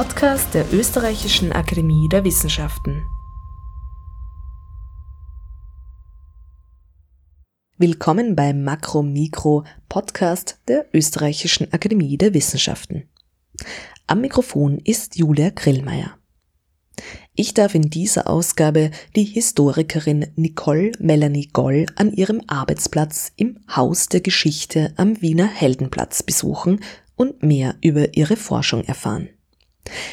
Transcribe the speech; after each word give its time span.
Podcast 0.00 0.54
der 0.54 0.64
Österreichischen 0.72 1.52
Akademie 1.52 2.08
der 2.08 2.24
Wissenschaften. 2.24 3.04
Willkommen 7.76 8.34
beim 8.34 8.64
Makro-Mikro-Podcast 8.64 10.58
der 10.68 10.86
Österreichischen 10.94 11.70
Akademie 11.74 12.16
der 12.16 12.32
Wissenschaften. 12.32 13.10
Am 14.06 14.22
Mikrofon 14.22 14.78
ist 14.78 15.18
Julia 15.18 15.50
Grillmeier. 15.50 16.16
Ich 17.34 17.52
darf 17.52 17.74
in 17.74 17.90
dieser 17.90 18.26
Ausgabe 18.26 18.92
die 19.16 19.24
Historikerin 19.24 20.28
Nicole 20.34 20.92
Melanie 20.98 21.50
Goll 21.52 21.84
an 21.96 22.10
ihrem 22.10 22.40
Arbeitsplatz 22.46 23.32
im 23.36 23.58
Haus 23.68 24.08
der 24.08 24.22
Geschichte 24.22 24.94
am 24.96 25.20
Wiener 25.20 25.48
Heldenplatz 25.48 26.22
besuchen 26.22 26.80
und 27.16 27.42
mehr 27.42 27.74
über 27.82 28.16
ihre 28.16 28.36
Forschung 28.36 28.82
erfahren. 28.84 29.28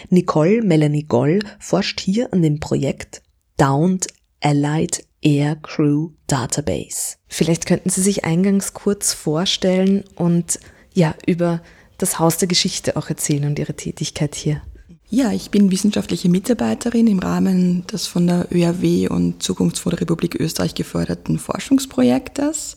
Nicole 0.10 0.62
Melanie 0.62 1.04
Goll 1.04 1.40
forscht 1.60 2.00
hier 2.00 2.32
an 2.34 2.42
dem 2.42 2.60
Projekt 2.60 3.22
Downed 3.58 4.08
Allied 4.42 5.06
Air 5.22 5.56
Crew 5.58 6.12
Database. 6.28 7.16
Vielleicht 7.28 7.66
könnten 7.66 7.90
Sie 7.90 8.02
sich 8.02 8.26
eingangs 8.26 8.74
kurz 8.74 9.14
vorstellen 9.14 10.04
und 10.16 10.60
ja, 10.94 11.16
über 11.26 11.62
das 11.98 12.20
Haus 12.20 12.38
der 12.38 12.48
Geschichte 12.48 12.96
auch 12.96 13.10
erzählen 13.10 13.46
und 13.46 13.60
Ihre 13.60 13.74
Tätigkeit 13.74 14.36
hier. 14.36 14.62
Ja, 15.10 15.32
ich 15.32 15.52
bin 15.52 15.72
wissenschaftliche 15.72 16.28
Mitarbeiterin 16.28 17.08
im 17.08 17.20
Rahmen 17.20 17.88
des 17.88 18.08
von 18.08 18.28
der 18.28 18.50
ÖRW 18.52 19.08
und 19.08 19.42
Zukunftsfonds 19.42 19.96
der 19.96 20.02
Republik 20.02 20.36
Österreich 20.36 20.76
geförderten 20.76 21.40
Forschungsprojektes. 21.40 22.76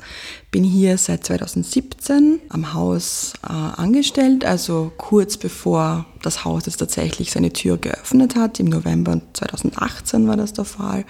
Bin 0.53 0.63
hier 0.63 0.97
seit 0.97 1.25
2017 1.25 2.39
am 2.49 2.73
Haus 2.73 3.33
äh, 3.43 3.51
angestellt, 3.53 4.45
also 4.45 4.93
kurz 4.97 5.39
bevor 5.39 6.07
das 6.23 6.45
Haus 6.45 6.67
jetzt 6.67 6.77
tatsächlich 6.77 7.33
seine 7.33 7.53
Tür 7.53 7.79
geöffnet 7.79 8.37
hat. 8.37 8.61
Im 8.61 8.67
November 8.67 9.21
2018 9.33 10.29
war 10.29 10.37
das 10.37 10.53
der 10.53 10.67
Fall. 10.67 11.05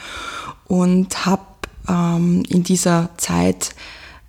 Und 0.68 1.26
habe 1.26 1.42
ähm, 1.86 2.44
in 2.48 2.62
dieser 2.62 3.10
Zeit 3.18 3.74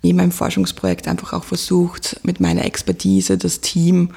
in 0.02 0.16
meinem 0.16 0.32
Forschungsprojekt 0.32 1.08
einfach 1.08 1.32
auch 1.32 1.44
versucht, 1.44 2.20
mit 2.22 2.38
meiner 2.38 2.66
Expertise 2.66 3.38
das 3.38 3.60
Team 3.60 4.10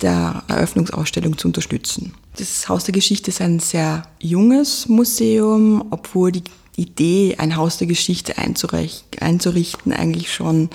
der 0.00 0.44
Eröffnungsausstellung 0.48 1.38
zu 1.38 1.48
unterstützen. 1.48 2.14
Das 2.36 2.68
Haus 2.68 2.84
der 2.84 2.92
Geschichte 2.92 3.30
ist 3.30 3.40
ein 3.40 3.60
sehr 3.60 4.02
junges 4.20 4.88
Museum, 4.88 5.86
obwohl 5.90 6.32
die 6.32 6.44
Idee, 6.76 7.36
ein 7.38 7.56
Haus 7.56 7.78
der 7.78 7.86
Geschichte 7.86 8.36
einzurichten, 8.36 9.92
eigentlich 9.92 10.32
schon 10.32 10.68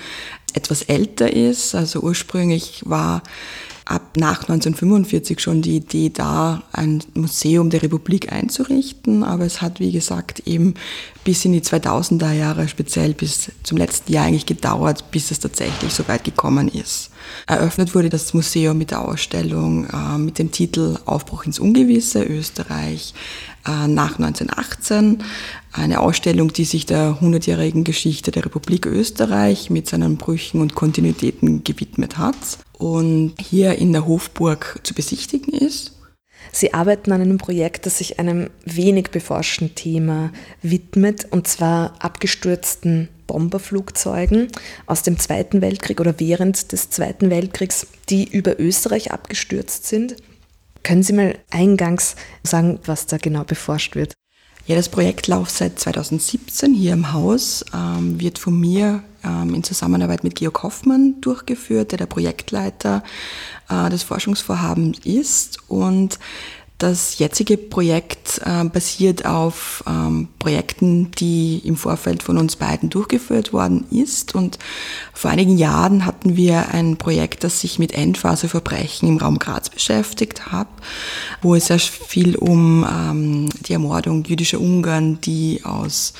etwas 0.54 0.82
älter 0.82 1.32
ist. 1.32 1.74
Also 1.74 2.00
ursprünglich 2.00 2.82
war 2.84 3.22
ab 3.84 4.16
nach 4.16 4.42
1945 4.42 5.40
schon 5.40 5.62
die 5.62 5.76
Idee 5.76 6.10
da, 6.10 6.62
ein 6.72 7.02
Museum 7.14 7.70
der 7.70 7.82
Republik 7.82 8.32
einzurichten, 8.32 9.24
aber 9.24 9.44
es 9.44 9.60
hat, 9.60 9.80
wie 9.80 9.92
gesagt, 9.92 10.46
eben 10.46 10.74
bis 11.24 11.44
in 11.44 11.52
die 11.52 11.60
2000er 11.60 12.32
Jahre, 12.32 12.68
speziell 12.68 13.14
bis 13.14 13.50
zum 13.62 13.78
letzten 13.78 14.12
Jahr 14.12 14.26
eigentlich 14.26 14.46
gedauert, 14.46 15.10
bis 15.10 15.30
es 15.30 15.40
tatsächlich 15.40 15.92
so 15.92 16.06
weit 16.08 16.24
gekommen 16.24 16.68
ist. 16.68 17.10
Eröffnet 17.46 17.94
wurde 17.94 18.08
das 18.08 18.34
Museum 18.34 18.78
mit 18.78 18.90
der 18.90 19.00
Ausstellung 19.00 19.86
äh, 19.86 20.18
mit 20.18 20.38
dem 20.38 20.50
Titel 20.52 20.98
Aufbruch 21.04 21.44
ins 21.44 21.58
Ungewisse 21.58 22.22
Österreich 22.22 23.14
äh, 23.66 23.88
nach 23.88 24.18
1918. 24.18 25.22
Eine 25.72 26.00
Ausstellung, 26.00 26.52
die 26.52 26.64
sich 26.64 26.86
der 26.86 27.18
100-jährigen 27.20 27.84
Geschichte 27.84 28.30
der 28.30 28.44
Republik 28.44 28.86
Österreich 28.86 29.70
mit 29.70 29.88
seinen 29.88 30.16
Brüchen 30.18 30.60
und 30.60 30.74
Kontinuitäten 30.74 31.64
gewidmet 31.64 32.18
hat 32.18 32.36
und 32.82 33.34
hier 33.40 33.78
in 33.78 33.92
der 33.92 34.08
Hofburg 34.08 34.80
zu 34.82 34.92
besichtigen 34.92 35.54
ist. 35.54 35.92
Sie 36.50 36.74
arbeiten 36.74 37.12
an 37.12 37.20
einem 37.20 37.38
Projekt, 37.38 37.86
das 37.86 37.98
sich 37.98 38.18
einem 38.18 38.50
wenig 38.64 39.12
beforschten 39.12 39.76
Thema 39.76 40.32
widmet, 40.62 41.28
und 41.30 41.46
zwar 41.46 41.94
abgestürzten 42.00 43.08
Bomberflugzeugen 43.28 44.48
aus 44.86 45.04
dem 45.04 45.16
Zweiten 45.20 45.62
Weltkrieg 45.62 46.00
oder 46.00 46.18
während 46.18 46.72
des 46.72 46.90
Zweiten 46.90 47.30
Weltkriegs, 47.30 47.86
die 48.08 48.28
über 48.28 48.58
Österreich 48.58 49.12
abgestürzt 49.12 49.86
sind. 49.86 50.16
Können 50.82 51.04
Sie 51.04 51.12
mal 51.12 51.38
eingangs 51.50 52.16
sagen, 52.42 52.80
was 52.84 53.06
da 53.06 53.16
genau 53.16 53.44
beforscht 53.44 53.94
wird? 53.94 54.12
Ja, 54.64 54.76
das 54.76 54.88
Projekt 54.88 55.26
läuft 55.26 55.50
seit 55.50 55.80
2017 55.80 56.72
hier 56.72 56.92
im 56.92 57.12
Haus, 57.12 57.64
ähm, 57.74 58.20
wird 58.20 58.38
von 58.38 58.58
mir 58.58 59.02
ähm, 59.24 59.54
in 59.54 59.64
Zusammenarbeit 59.64 60.22
mit 60.22 60.36
Georg 60.36 60.62
Hoffmann 60.62 61.20
durchgeführt, 61.20 61.90
der 61.90 61.98
der 61.98 62.06
Projektleiter 62.06 63.02
äh, 63.68 63.90
des 63.90 64.04
Forschungsvorhabens 64.04 65.00
ist. 65.00 65.58
Und 65.68 66.20
das 66.82 67.18
jetzige 67.18 67.56
Projekt 67.56 68.40
äh, 68.44 68.64
basiert 68.64 69.24
auf 69.24 69.84
ähm, 69.86 70.28
Projekten, 70.38 71.12
die 71.12 71.58
im 71.64 71.76
Vorfeld 71.76 72.22
von 72.22 72.38
uns 72.38 72.56
beiden 72.56 72.90
durchgeführt 72.90 73.52
worden 73.52 73.86
ist. 73.90 74.34
Und 74.34 74.58
vor 75.12 75.30
einigen 75.30 75.56
Jahren 75.56 76.04
hatten 76.04 76.36
wir 76.36 76.70
ein 76.70 76.96
Projekt, 76.96 77.44
das 77.44 77.60
sich 77.60 77.78
mit 77.78 77.92
Endphaseverbrechen 77.92 79.08
im 79.08 79.18
Raum 79.18 79.38
Graz 79.38 79.70
beschäftigt 79.70 80.50
hat, 80.50 80.68
wo 81.40 81.54
es 81.54 81.66
sehr 81.66 81.78
viel 81.78 82.36
um 82.36 82.84
ähm, 82.84 83.48
die 83.66 83.74
Ermordung 83.74 84.24
jüdischer 84.24 84.60
Ungarn, 84.60 85.20
die 85.20 85.60
aus 85.64 86.14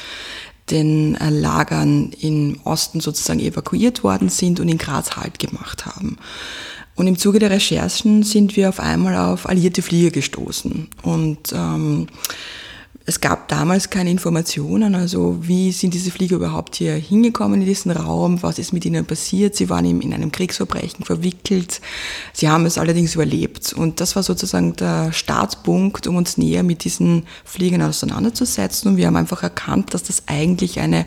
den 0.70 1.16
äh, 1.16 1.30
Lagern 1.30 2.12
im 2.20 2.60
Osten 2.64 3.00
sozusagen 3.00 3.40
evakuiert 3.40 4.04
worden 4.04 4.28
sind 4.28 4.60
und 4.60 4.68
in 4.68 4.78
Graz 4.78 5.16
Halt 5.16 5.38
gemacht 5.38 5.86
haben. 5.86 6.18
Und 6.94 7.06
im 7.06 7.18
Zuge 7.18 7.38
der 7.38 7.50
Recherchen 7.50 8.22
sind 8.22 8.56
wir 8.56 8.68
auf 8.68 8.78
einmal 8.78 9.16
auf 9.16 9.48
alliierte 9.48 9.82
Flieger 9.82 10.10
gestoßen. 10.10 10.88
Und 11.02 11.52
ähm, 11.52 12.06
es 13.04 13.20
gab 13.20 13.48
damals 13.48 13.90
keine 13.90 14.10
Informationen, 14.10 14.94
also 14.94 15.38
wie 15.40 15.72
sind 15.72 15.92
diese 15.92 16.10
Flieger 16.10 16.36
überhaupt 16.36 16.76
hier 16.76 16.94
hingekommen 16.94 17.60
in 17.60 17.66
diesen 17.66 17.90
Raum, 17.90 18.42
was 18.42 18.58
ist 18.58 18.72
mit 18.72 18.84
ihnen 18.84 19.04
passiert. 19.04 19.56
Sie 19.56 19.68
waren 19.68 19.84
in 19.84 20.14
einem 20.14 20.30
Kriegsverbrechen 20.30 21.04
verwickelt, 21.04 21.80
sie 22.32 22.48
haben 22.48 22.64
es 22.64 22.78
allerdings 22.78 23.14
überlebt. 23.14 23.72
Und 23.72 24.00
das 24.00 24.14
war 24.14 24.22
sozusagen 24.22 24.76
der 24.76 25.12
Startpunkt, 25.12 26.06
um 26.06 26.16
uns 26.16 26.38
näher 26.38 26.62
mit 26.62 26.84
diesen 26.84 27.24
Fliegern 27.44 27.82
auseinanderzusetzen. 27.82 28.92
Und 28.92 28.96
wir 28.96 29.08
haben 29.08 29.16
einfach 29.16 29.42
erkannt, 29.42 29.94
dass 29.94 30.04
das 30.04 30.24
eigentlich 30.26 30.78
eine 30.78 31.06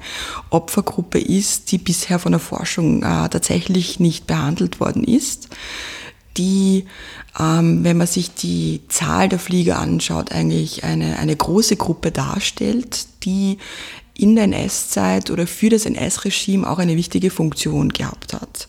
Opfergruppe 0.50 1.20
ist, 1.20 1.72
die 1.72 1.78
bisher 1.78 2.20
von 2.20 2.34
der 2.34 2.40
Forschung 2.40 3.04
äh, 3.04 3.30
tatsächlich 3.30 4.00
nicht 4.00 4.28
behandelt 4.28 4.80
worden 4.80 5.04
ist 5.04 5.50
die, 6.38 6.86
ähm, 7.40 7.84
wenn 7.84 7.98
man 7.98 8.08
sich 8.08 8.34
die 8.34 8.82
Zahl 8.88 9.30
der 9.30 9.40
Flieger 9.40 9.80
anschaut, 9.80 10.32
eigentlich 10.32 10.84
eine, 10.84 11.18
eine 11.20 11.36
große 11.36 11.76
Gruppe 11.76 12.12
darstellt, 12.12 13.08
die 13.24 13.58
in 14.18 14.36
der 14.36 14.46
NS-Zeit 14.46 15.30
oder 15.30 15.46
für 15.46 15.70
das 15.70 15.86
NS-Regime 15.86 16.70
auch 16.70 16.80
eine 16.80 16.96
wichtige 16.96 17.30
Funktion 17.30 17.90
gehabt 17.90 18.34
hat. 18.34 18.68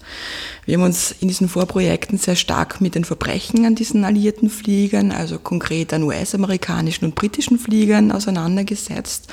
Wir 0.64 0.76
haben 0.76 0.84
uns 0.84 1.14
in 1.20 1.28
diesen 1.28 1.48
Vorprojekten 1.48 2.18
sehr 2.18 2.34
stark 2.34 2.80
mit 2.80 2.96
den 2.96 3.04
Verbrechen 3.04 3.64
an 3.64 3.76
diesen 3.76 4.04
alliierten 4.04 4.50
Fliegern, 4.50 5.12
also 5.12 5.38
konkret 5.38 5.92
an 5.92 6.02
US-amerikanischen 6.02 7.04
und 7.04 7.14
britischen 7.14 7.60
Fliegern 7.60 8.10
auseinandergesetzt. 8.10 9.28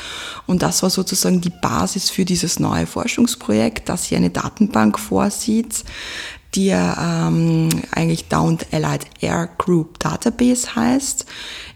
Und 0.45 0.61
das 0.61 0.83
war 0.83 0.91
sozusagen 0.91 1.41
die 1.41 1.49
Basis 1.49 2.11
für 2.11 2.25
dieses 2.25 2.59
neue 2.59 2.85
Forschungsprojekt, 2.85 3.89
das 3.89 4.05
hier 4.05 4.19
eine 4.19 4.29
Datenbank 4.29 4.99
vorsieht, 4.99 5.83
die 6.55 6.69
ähm, 6.69 7.69
eigentlich 7.91 8.27
Downed 8.27 8.67
Allied 8.71 9.05
Air 9.21 9.49
Group 9.57 9.99
Database 9.99 10.75
heißt, 10.75 11.25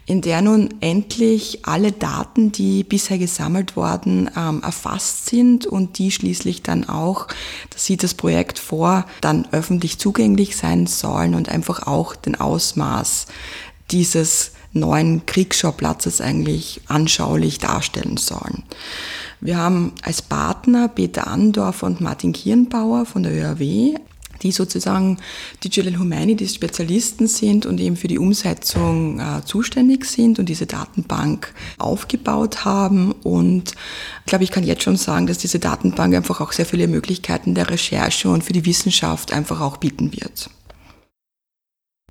in 0.06 0.22
der 0.22 0.40
nun 0.40 0.74
endlich 0.80 1.66
alle 1.66 1.92
Daten, 1.92 2.52
die 2.52 2.84
bisher 2.84 3.18
gesammelt 3.18 3.76
worden, 3.76 4.30
ähm, 4.36 4.62
erfasst 4.62 5.26
sind 5.26 5.66
und 5.66 5.98
die 5.98 6.10
schließlich 6.10 6.62
dann 6.62 6.88
auch, 6.88 7.26
das 7.70 7.84
sieht 7.84 8.02
das 8.02 8.14
Projekt 8.14 8.58
vor, 8.58 9.04
dann 9.20 9.46
öffentlich 9.52 9.98
zugänglich 9.98 10.56
sein 10.56 10.86
sollen 10.86 11.34
und 11.34 11.48
einfach 11.48 11.86
auch 11.86 12.16
den 12.16 12.36
Ausmaß 12.40 13.26
dieses 13.90 14.52
neuen 14.72 15.26
Kriegsschauplatzes 15.26 16.20
eigentlich 16.20 16.80
anschaulich 16.88 17.58
darstellen 17.58 18.16
sollen. 18.16 18.62
Wir 19.40 19.56
haben 19.56 19.92
als 20.02 20.22
Partner 20.22 20.88
Peter 20.88 21.26
Andorf 21.26 21.82
und 21.82 22.00
Martin 22.00 22.32
Kirnbauer 22.32 23.06
von 23.06 23.22
der 23.22 23.32
ÖRW 23.32 23.94
die 24.42 24.52
sozusagen 24.52 25.18
Digital 25.62 25.98
Humanities 25.98 26.54
Spezialisten 26.54 27.26
sind 27.26 27.66
und 27.66 27.80
eben 27.80 27.96
für 27.96 28.08
die 28.08 28.18
Umsetzung 28.18 29.20
äh, 29.20 29.44
zuständig 29.44 30.04
sind 30.04 30.38
und 30.38 30.48
diese 30.48 30.66
Datenbank 30.66 31.52
aufgebaut 31.78 32.64
haben. 32.64 33.12
Und 33.12 33.72
ich 34.20 34.26
glaube, 34.26 34.44
ich 34.44 34.50
kann 34.50 34.64
jetzt 34.64 34.82
schon 34.82 34.96
sagen, 34.96 35.26
dass 35.26 35.38
diese 35.38 35.58
Datenbank 35.58 36.14
einfach 36.14 36.40
auch 36.40 36.52
sehr 36.52 36.66
viele 36.66 36.88
Möglichkeiten 36.88 37.54
der 37.54 37.70
Recherche 37.70 38.28
und 38.28 38.44
für 38.44 38.52
die 38.52 38.66
Wissenschaft 38.66 39.32
einfach 39.32 39.60
auch 39.60 39.78
bieten 39.78 40.12
wird. 40.12 40.50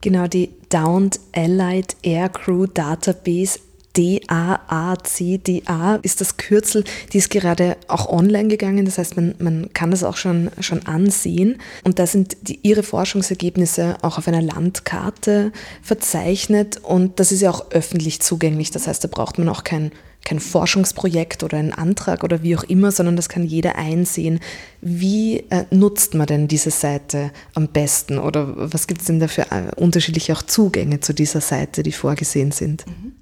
Genau, 0.01 0.27
die 0.27 0.51
Downed 0.69 1.19
Allied 1.33 1.95
Aircrew 2.03 2.68
Database 2.68 3.59
DAACDA 3.97 5.95
ist 6.03 6.21
das 6.21 6.38
Kürzel, 6.38 6.83
die 7.13 7.17
ist 7.17 7.29
gerade 7.29 7.77
auch 7.88 8.09
online 8.09 8.47
gegangen, 8.47 8.85
das 8.85 8.97
heißt, 8.97 9.15
man, 9.15 9.35
man 9.39 9.73
kann 9.73 9.91
das 9.91 10.03
auch 10.03 10.17
schon, 10.17 10.51
schon 10.59 10.85
ansehen. 10.85 11.57
Und 11.83 11.99
da 11.99 12.05
sind 12.05 12.38
die, 12.41 12.59
ihre 12.63 12.83
Forschungsergebnisse 12.83 13.97
auch 14.01 14.17
auf 14.17 14.27
einer 14.27 14.41
Landkarte 14.41 15.51
verzeichnet 15.81 16.77
und 16.83 17.19
das 17.19 17.31
ist 17.31 17.41
ja 17.41 17.49
auch 17.49 17.71
öffentlich 17.71 18.21
zugänglich. 18.21 18.71
Das 18.71 18.88
heißt, 18.88 19.03
da 19.03 19.07
braucht 19.07 19.38
man 19.38 19.49
auch 19.49 19.63
kein 19.63 19.91
kein 20.25 20.39
Forschungsprojekt 20.41 21.44
oder 21.44 21.57
ein 21.57 21.71
Antrag 21.71 22.21
oder 22.25 22.44
wie 22.44 22.57
auch 22.57 22.63
immer, 22.63 22.91
sondern 22.91 23.15
das 23.15 23.29
kann 23.29 23.45
jeder 23.45 23.77
einsehen. 23.77 24.41
Wie 24.81 25.45
äh, 25.49 25.63
nutzt 25.71 26.15
man 26.15 26.27
denn 26.27 26.49
diese 26.49 26.71
Seite 26.71 27.31
am 27.53 27.69
besten 27.69 28.19
oder 28.19 28.53
was 28.57 28.88
gibt 28.88 29.01
es 29.01 29.07
denn 29.07 29.21
da 29.21 29.29
für 29.29 29.44
äh, 29.51 29.71
unterschiedliche 29.77 30.33
auch 30.33 30.41
Zugänge 30.41 30.99
zu 30.99 31.13
dieser 31.13 31.39
Seite, 31.39 31.81
die 31.81 31.94
vorgesehen 31.94 32.51
sind? 32.51 32.85
Mhm. 32.88 33.13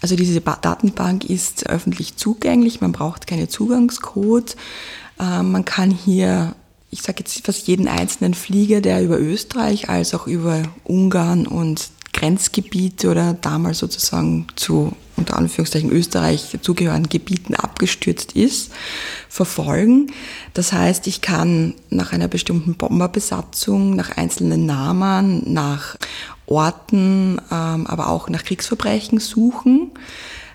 Also 0.00 0.16
diese 0.16 0.40
Datenbank 0.40 1.24
ist 1.24 1.68
öffentlich 1.68 2.16
zugänglich, 2.16 2.80
man 2.80 2.92
braucht 2.92 3.26
keine 3.26 3.48
Zugangscode. 3.48 4.56
Äh, 5.18 5.42
man 5.42 5.64
kann 5.64 5.90
hier, 5.90 6.54
ich 6.90 7.02
sage 7.02 7.20
jetzt 7.20 7.44
fast 7.44 7.66
jeden 7.66 7.88
einzelnen 7.88 8.34
Flieger, 8.34 8.80
der 8.80 9.02
über 9.02 9.18
Österreich 9.18 9.88
als 9.88 10.14
auch 10.14 10.26
über 10.26 10.62
Ungarn 10.84 11.46
und 11.46 11.90
Grenzgebiete 12.12 13.10
oder 13.10 13.34
damals 13.34 13.78
sozusagen 13.78 14.46
zu 14.56 14.92
unter 15.16 15.36
Anführungszeichen 15.36 15.90
Österreich 15.90 16.58
zugehörigen 16.62 17.08
Gebieten 17.08 17.54
abgestürzt 17.54 18.32
ist, 18.32 18.72
verfolgen. 19.28 20.12
Das 20.54 20.72
heißt, 20.72 21.06
ich 21.06 21.20
kann 21.20 21.74
nach 21.90 22.12
einer 22.12 22.28
bestimmten 22.28 22.74
Bomberbesatzung, 22.74 23.94
nach 23.94 24.16
einzelnen 24.16 24.64
Namen, 24.64 25.52
nach 25.52 25.96
Orten, 26.50 27.40
ähm, 27.50 27.86
aber 27.86 28.08
auch 28.08 28.28
nach 28.28 28.44
Kriegsverbrechen 28.44 29.20
suchen 29.20 29.92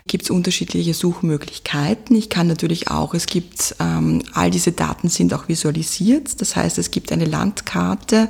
gibt 0.06 0.24
es 0.24 0.30
unterschiedliche 0.30 0.92
Suchmöglichkeiten. 0.92 2.14
Ich 2.14 2.28
kann 2.28 2.46
natürlich 2.46 2.90
auch, 2.90 3.14
es 3.14 3.24
gibt, 3.24 3.74
ähm, 3.80 4.22
all 4.34 4.50
diese 4.50 4.72
Daten 4.72 5.08
sind 5.08 5.32
auch 5.32 5.48
visualisiert. 5.48 6.42
Das 6.42 6.56
heißt, 6.56 6.76
es 6.76 6.90
gibt 6.90 7.10
eine 7.10 7.24
Landkarte, 7.24 8.28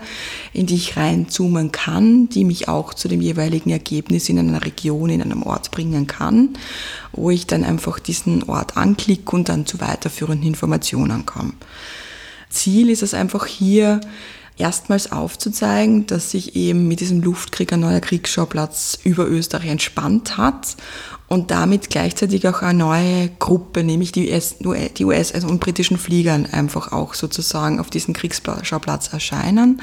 in 0.53 0.67
die 0.67 0.77
ich 0.77 0.97
reinzoomen 0.97 1.73
kann, 1.73 2.29
die 2.29 2.45
mich 2.45 2.69
auch 2.69 2.95
zu 2.95 3.09
dem 3.09 3.21
jeweiligen 3.21 3.71
Ergebnis 3.71 4.29
in 4.29 4.39
einer 4.39 4.65
Region, 4.65 5.11
in 5.11 5.21
einem 5.21 5.43
Ort 5.43 5.73
bringen 5.73 6.07
kann, 6.07 6.51
wo 7.11 7.31
ich 7.31 7.49
dann 7.49 7.65
einfach 7.65 7.99
diesen 7.99 8.45
Ort 8.45 8.77
anklicke 8.77 9.35
und 9.35 9.49
dann 9.49 9.67
zu 9.67 9.81
weiterführenden 9.81 10.47
Informationen 10.47 11.27
komme. 11.27 11.55
Ziel 12.51 12.89
ist 12.89 13.03
es 13.03 13.15
einfach 13.15 13.47
hier, 13.47 14.01
erstmals 14.57 15.11
aufzuzeigen, 15.11 16.07
dass 16.07 16.31
sich 16.31 16.55
eben 16.55 16.87
mit 16.87 17.01
diesem 17.01 17.21
Luftkrieg 17.21 17.73
ein 17.73 17.81
neuer 17.81 18.01
Kriegsschauplatz 18.01 18.99
über 19.03 19.27
Österreich 19.27 19.71
entspannt 19.71 20.37
hat 20.37 20.77
und 21.27 21.51
damit 21.51 21.91
gleichzeitig 21.91 22.47
auch 22.47 22.63
eine 22.63 22.79
neue 22.79 23.31
Gruppe, 23.39 23.83
nämlich 23.83 24.13
die 24.13 24.31
US, 24.31 24.57
die 24.97 25.05
US 25.05 25.33
also 25.33 25.49
und 25.49 25.61
britischen 25.61 25.99
Fliegern 25.99 26.47
einfach 26.47 26.93
auch 26.93 27.15
sozusagen 27.15 27.81
auf 27.81 27.91
diesem 27.91 28.15
Kriegsschauplatz 28.15 29.13
erscheinen. 29.13 29.83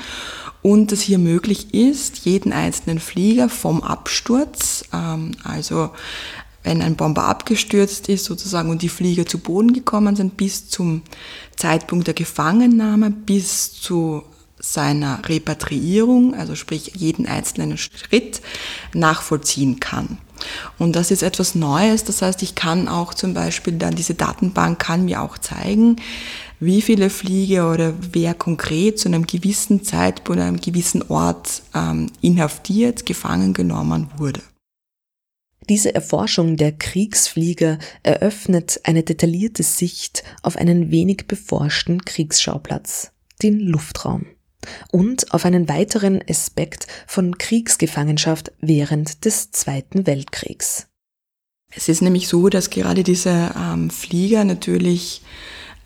Und 0.61 0.91
es 0.91 1.01
hier 1.01 1.17
möglich 1.17 1.73
ist, 1.73 2.19
jeden 2.19 2.53
einzelnen 2.53 2.99
Flieger 2.99 3.49
vom 3.49 3.81
Absturz, 3.81 4.85
ähm, 4.93 5.31
also 5.43 5.89
wenn 6.63 6.83
ein 6.83 6.95
Bomber 6.95 7.23
abgestürzt 7.23 8.07
ist 8.07 8.25
sozusagen 8.25 8.69
und 8.69 8.83
die 8.83 8.89
Flieger 8.89 9.25
zu 9.25 9.39
Boden 9.39 9.73
gekommen 9.73 10.15
sind, 10.15 10.37
bis 10.37 10.69
zum 10.69 11.01
Zeitpunkt 11.55 12.05
der 12.05 12.13
Gefangennahme, 12.13 13.09
bis 13.09 13.73
zu 13.73 14.23
seiner 14.61 15.21
Repatriierung, 15.27 16.33
also 16.35 16.55
sprich 16.55 16.93
jeden 16.95 17.25
einzelnen 17.25 17.77
Schritt, 17.77 18.41
nachvollziehen 18.93 19.79
kann. 19.79 20.19
Und 20.77 20.95
das 20.95 21.11
ist 21.11 21.23
etwas 21.23 21.55
Neues. 21.55 22.03
Das 22.03 22.21
heißt, 22.21 22.41
ich 22.43 22.55
kann 22.55 22.87
auch 22.87 23.13
zum 23.13 23.33
Beispiel 23.33 23.73
dann 23.73 23.95
diese 23.95 24.13
Datenbank 24.15 24.79
kann 24.79 25.05
mir 25.05 25.21
auch 25.21 25.37
zeigen, 25.37 25.97
wie 26.59 26.81
viele 26.81 27.09
Flieger 27.09 27.71
oder 27.71 27.93
wer 28.11 28.33
konkret 28.33 28.99
zu 28.99 29.07
einem 29.07 29.25
gewissen 29.25 29.83
Zeitpunkt, 29.83 30.41
einem 30.41 30.61
gewissen 30.61 31.03
Ort 31.09 31.63
ähm, 31.73 32.11
inhaftiert, 32.21 33.05
gefangen 33.05 33.53
genommen 33.53 34.09
wurde. 34.17 34.41
Diese 35.69 35.93
Erforschung 35.93 36.57
der 36.57 36.71
Kriegsflieger 36.71 37.79
eröffnet 38.03 38.81
eine 38.83 39.03
detaillierte 39.03 39.63
Sicht 39.63 40.23
auf 40.41 40.55
einen 40.55 40.91
wenig 40.91 41.27
beforschten 41.27 42.03
Kriegsschauplatz, 42.03 43.11
den 43.41 43.59
Luftraum 43.59 44.25
und 44.91 45.33
auf 45.33 45.45
einen 45.45 45.67
weiteren 45.67 46.21
Aspekt 46.29 46.87
von 47.07 47.37
Kriegsgefangenschaft 47.37 48.51
während 48.59 49.25
des 49.25 49.51
Zweiten 49.51 50.07
Weltkriegs. 50.07 50.87
Es 51.73 51.87
ist 51.87 52.01
nämlich 52.01 52.27
so, 52.27 52.49
dass 52.49 52.69
gerade 52.69 53.03
diese 53.03 53.51
ähm, 53.57 53.89
Flieger 53.89 54.43
natürlich 54.43 55.21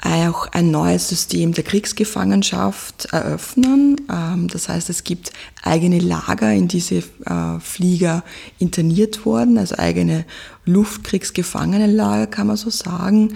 auch 0.03 0.47
ein 0.51 0.71
neues 0.71 1.07
System 1.07 1.53
der 1.53 1.63
Kriegsgefangenschaft 1.63 3.05
eröffnen. 3.05 4.01
Ähm, 4.11 4.47
das 4.47 4.67
heißt, 4.67 4.89
es 4.89 5.03
gibt 5.03 5.31
eigene 5.63 5.99
Lager, 5.99 6.51
in 6.51 6.67
diese 6.67 6.97
äh, 6.97 7.59
Flieger 7.59 8.23
interniert 8.59 9.25
wurden, 9.25 9.57
also 9.57 9.77
eigene 9.77 10.25
Luftkriegsgefangenenlager, 10.65 12.27
kann 12.27 12.47
man 12.47 12.57
so 12.57 12.69
sagen, 12.69 13.35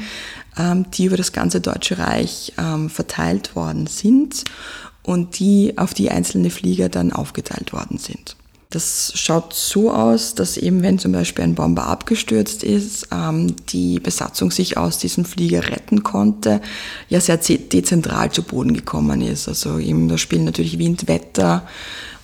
ähm, 0.58 0.90
die 0.92 1.06
über 1.06 1.18
das 1.18 1.32
ganze 1.32 1.62
Deutsche 1.62 1.98
Reich 1.98 2.54
ähm, 2.58 2.90
verteilt 2.90 3.56
worden 3.56 3.88
sind 3.88 4.44
und 5.10 5.40
die 5.40 5.74
auf 5.76 5.96
die 5.96 6.12
einzelnen 6.12 6.52
Flieger 6.52 6.88
dann 6.88 7.12
aufgeteilt 7.12 7.74
worden 7.74 7.98
sind. 7.98 8.36
Das 8.70 9.12
schaut 9.16 9.56
so 9.56 9.92
aus, 9.92 10.36
dass 10.36 10.56
eben 10.56 10.84
wenn 10.84 11.00
zum 11.00 11.12
Beispiel 11.14 11.44
ein 11.44 11.56
Bomber 11.56 11.88
abgestürzt 11.88 12.64
ist, 12.64 13.08
ähm, 13.12 13.56
die 13.70 14.00
Besatzung 14.00 14.52
sich 14.52 14.78
aus 14.78 15.00
diesem 15.00 15.26
Flieger 15.26 15.72
retten 15.72 16.04
konnte, 16.04 16.62
ja 17.10 17.20
sehr 17.20 17.38
dezentral 17.38 18.32
zu 18.32 18.44
Boden 18.44 18.76
gekommen 18.76 19.22
ist. 19.22 19.48
Also 19.48 19.80
eben 19.80 20.08
da 20.10 20.20
spielen 20.20 20.46
natürlich 20.46 20.78
Wind, 20.78 21.08
Wetter 21.08 21.68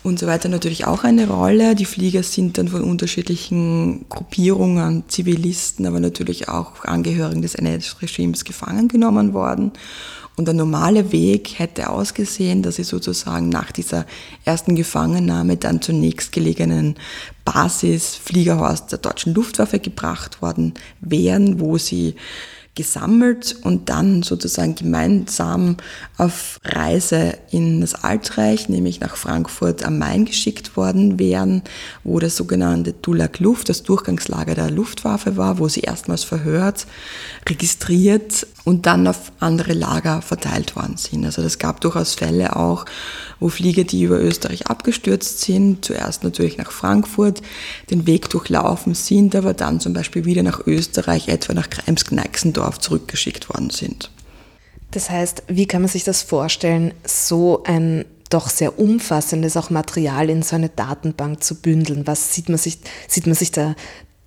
und 0.03 0.19
so 0.19 0.27
weiter 0.27 0.47
natürlich 0.47 0.85
auch 0.85 1.03
eine 1.03 1.27
Rolle. 1.27 1.73
Die 1.73 1.85
Flieger 1.85 2.21
sind 2.21 2.59
dann 2.59 2.67
von 2.67 2.83
unterschiedlichen 2.83 4.05
Gruppierungen, 4.09 5.05
Zivilisten, 5.07 5.87
aber 5.87 5.99
natürlich 5.99 6.49
auch 6.49 6.85
Angehörigen 6.85 7.41
des 7.41 7.55
NS-Regimes 7.55 8.45
gefangen 8.45 8.89
genommen 8.89 9.33
worden. 9.33 9.71
Und 10.37 10.45
der 10.45 10.53
normale 10.53 11.11
Weg 11.13 11.59
hätte 11.59 11.89
ausgesehen, 11.89 12.61
dass 12.61 12.75
sie 12.75 12.83
sozusagen 12.83 13.47
nach 13.47 13.71
dieser 13.71 14.05
ersten 14.43 14.75
Gefangennahme 14.75 15.55
dann 15.55 15.81
zur 15.81 15.95
nächstgelegenen 15.95 16.95
Basis 17.45 18.15
Fliegerhorst 18.15 18.91
der 18.91 18.99
deutschen 18.99 19.33
Luftwaffe 19.33 19.79
gebracht 19.79 20.41
worden 20.41 20.73
wären, 20.99 21.61
wo 21.61 21.77
sie 21.77 22.15
gesammelt 22.75 23.55
und 23.63 23.89
dann 23.89 24.21
sozusagen 24.21 24.75
gemeinsam 24.75 25.77
auf 26.17 26.59
Reise 26.65 27.37
in 27.49 27.79
das 27.79 27.95
Altreich, 27.95 28.67
nämlich 28.67 28.99
nach 28.99 29.15
Frankfurt 29.15 29.83
am 29.85 29.97
Main 29.97 30.25
geschickt 30.25 30.75
worden 30.75 31.17
wären, 31.17 31.63
wo 32.03 32.19
das 32.19 32.35
sogenannte 32.35 32.91
Dulag 32.91 33.39
Luft, 33.39 33.69
das 33.69 33.83
Durchgangslager 33.83 34.55
der 34.55 34.69
Luftwaffe 34.69 35.37
war, 35.37 35.57
wo 35.57 35.69
sie 35.69 35.81
erstmals 35.81 36.25
verhört, 36.25 36.85
registriert 37.47 38.45
und 38.65 38.87
dann 38.87 39.07
auf 39.07 39.31
andere 39.39 39.73
Lager 39.73 40.21
verteilt 40.21 40.75
worden 40.75 40.97
sind. 40.97 41.23
Also 41.23 41.41
das 41.41 41.59
gab 41.59 41.79
durchaus 41.81 42.15
Fälle 42.15 42.55
auch, 42.55 42.85
wo 43.39 43.47
Flieger, 43.47 43.83
die 43.83 44.03
über 44.03 44.19
Österreich 44.19 44.67
abgestürzt 44.67 45.41
sind, 45.41 45.85
zuerst 45.85 46.23
natürlich 46.23 46.57
nach 46.57 46.71
Frankfurt, 46.71 47.41
den 47.91 48.07
Weg 48.07 48.29
durchlaufen 48.29 48.95
sind, 48.95 49.35
aber 49.35 49.53
dann 49.53 49.79
zum 49.79 49.93
Beispiel 49.93 50.25
wieder 50.25 50.43
nach 50.43 50.65
Österreich, 50.65 51.27
etwa 51.27 51.53
nach 51.53 51.69
Krems-Kneixendorf 51.69 52.79
zurückgeschickt 52.79 53.49
worden 53.49 53.69
sind. 53.69 54.11
Das 54.91 55.09
heißt, 55.09 55.43
wie 55.47 55.67
kann 55.67 55.81
man 55.81 55.89
sich 55.89 56.03
das 56.03 56.23
vorstellen, 56.23 56.93
so 57.05 57.63
ein 57.65 58.05
doch 58.29 58.49
sehr 58.49 58.79
umfassendes 58.79 59.55
auch 59.55 59.69
Material 59.69 60.29
in 60.29 60.41
so 60.41 60.55
eine 60.55 60.69
Datenbank 60.69 61.43
zu 61.43 61.55
bündeln? 61.55 62.07
Was 62.07 62.33
sieht 62.33 62.49
man 62.49 62.57
sich, 62.57 62.79
sieht 63.07 63.27
man 63.27 63.35
sich 63.35 63.51
da 63.51 63.75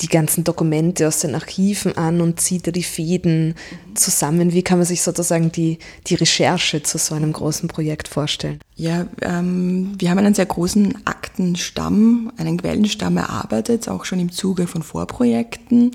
die 0.01 0.09
ganzen 0.09 0.45
Dokumente 0.45 1.09
aus 1.09 1.21
den 1.21 1.35
Archiven 1.35 1.97
an 1.97 2.21
und 2.21 2.41
zieht 2.41 2.67
da 2.67 2.71
die 2.71 2.85
Fäden 2.85 3.55
zusammen. 3.95 4.53
Wie 4.53 4.63
kann 4.63 4.79
man 4.79 4.87
sich 4.87 5.03
sozusagen 5.03 5.51
die, 5.51 5.79
die 6.07 6.15
Recherche 6.15 6.83
zu 6.83 6.99
so 6.99 7.15
einem 7.15 7.33
großen 7.33 7.69
Projekt 7.69 8.07
vorstellen? 8.07 8.61
Ja, 8.77 9.09
ähm, 9.23 9.97
wir 9.99 10.11
haben 10.11 10.19
einen 10.19 10.35
sehr 10.35 10.47
großen 10.47 11.05
Aktenstamm, 11.05 12.33
einen 12.37 12.59
Quellenstamm 12.59 13.17
erarbeitet, 13.17 13.89
auch 13.89 14.05
schon 14.05 14.21
im 14.21 14.31
Zuge 14.31 14.69
von 14.69 14.85
Vorprojekten. 14.85 15.91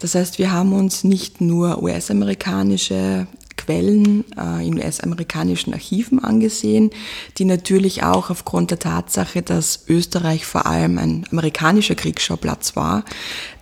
Das 0.00 0.16
heißt, 0.16 0.38
wir 0.38 0.50
haben 0.50 0.72
uns 0.72 1.04
nicht 1.04 1.40
nur 1.40 1.80
US-amerikanische 1.80 3.28
Quellen 3.64 4.24
äh, 4.36 4.66
in 4.66 4.78
US-amerikanischen 4.78 5.72
Archiven 5.72 6.22
angesehen, 6.22 6.90
die 7.38 7.44
natürlich 7.44 8.02
auch 8.02 8.30
aufgrund 8.30 8.70
der 8.70 8.78
Tatsache, 8.78 9.42
dass 9.42 9.84
Österreich 9.88 10.44
vor 10.44 10.66
allem 10.66 10.98
ein 10.98 11.24
amerikanischer 11.30 11.94
Kriegsschauplatz 11.94 12.76
war, 12.76 13.04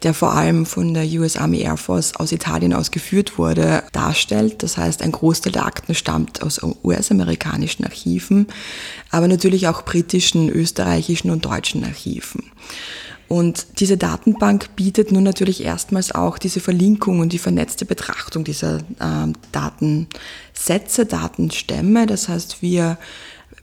der 0.03 0.15
vor 0.15 0.33
allem 0.33 0.67
von 0.67 0.95
der 0.95 1.05
US 1.21 1.37
Army 1.37 1.61
Air 1.61 1.77
Force 1.77 2.17
aus 2.17 2.33
Italien 2.33 2.73
aus 2.73 2.91
geführt 2.91 3.39
wurde, 3.39 3.85
darstellt. 3.93 4.63
Das 4.63 4.77
heißt, 4.77 5.03
ein 5.03 5.13
Großteil 5.13 5.53
der 5.53 5.67
Akten 5.67 5.95
stammt 5.95 6.43
aus 6.43 6.61
US-amerikanischen 6.83 7.85
Archiven, 7.85 8.47
aber 9.11 9.29
natürlich 9.29 9.69
auch 9.69 9.83
britischen, 9.83 10.49
österreichischen 10.49 11.31
und 11.31 11.45
deutschen 11.45 11.85
Archiven. 11.85 12.51
Und 13.33 13.81
diese 13.81 13.97
Datenbank 13.97 14.77
bietet 14.77 15.11
nun 15.11 15.23
natürlich 15.23 15.65
erstmals 15.65 16.15
auch 16.15 16.37
diese 16.37 16.61
Verlinkung 16.61 17.21
und 17.21 17.33
die 17.33 17.39
vernetzte 17.39 17.87
Betrachtung 17.87 18.45
dieser 18.45 18.81
äh, 19.01 19.33
Datensätze, 19.53 21.07
Datenstämme. 21.07 22.05
Das 22.05 22.29
heißt, 22.29 22.61
wir 22.61 22.99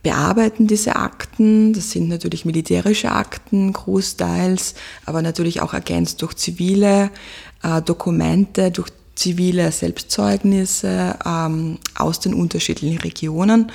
bearbeiten 0.01 0.65
diese 0.65 0.95
Akten. 0.95 1.73
Das 1.73 1.91
sind 1.91 2.09
natürlich 2.09 2.45
militärische 2.45 3.11
Akten 3.11 3.71
großteils, 3.71 4.73
aber 5.05 5.21
natürlich 5.21 5.61
auch 5.61 5.75
ergänzt 5.75 6.23
durch 6.23 6.33
zivile 6.33 7.11
äh, 7.61 7.83
Dokumente, 7.83 8.71
durch 8.71 8.89
zivile 9.19 9.69
Selbstzeugnisse 9.71 11.19
ähm, 11.25 11.77
aus 11.95 12.21
den 12.21 12.33
unterschiedlichen 12.33 12.99
Regionen. 12.99 13.69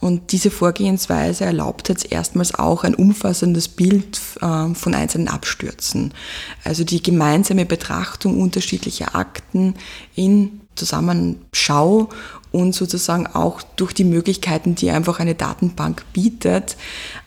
Und 0.00 0.32
diese 0.32 0.50
Vorgehensweise 0.50 1.46
erlaubt 1.46 1.88
jetzt 1.88 2.12
erstmals 2.12 2.54
auch 2.54 2.84
ein 2.84 2.94
umfassendes 2.94 3.68
Bild 3.68 4.20
äh, 4.42 4.74
von 4.74 4.94
einzelnen 4.94 5.28
Abstürzen. 5.28 6.12
Also 6.62 6.84
die 6.84 7.02
gemeinsame 7.02 7.64
Betrachtung 7.64 8.38
unterschiedlicher 8.38 9.14
Akten 9.14 9.74
in 10.14 10.60
Zusammenschau 10.74 12.10
und 12.50 12.74
sozusagen 12.74 13.26
auch 13.26 13.62
durch 13.62 13.94
die 13.94 14.04
Möglichkeiten, 14.04 14.74
die 14.74 14.90
einfach 14.90 15.20
eine 15.20 15.34
Datenbank 15.34 16.04
bietet, 16.12 16.76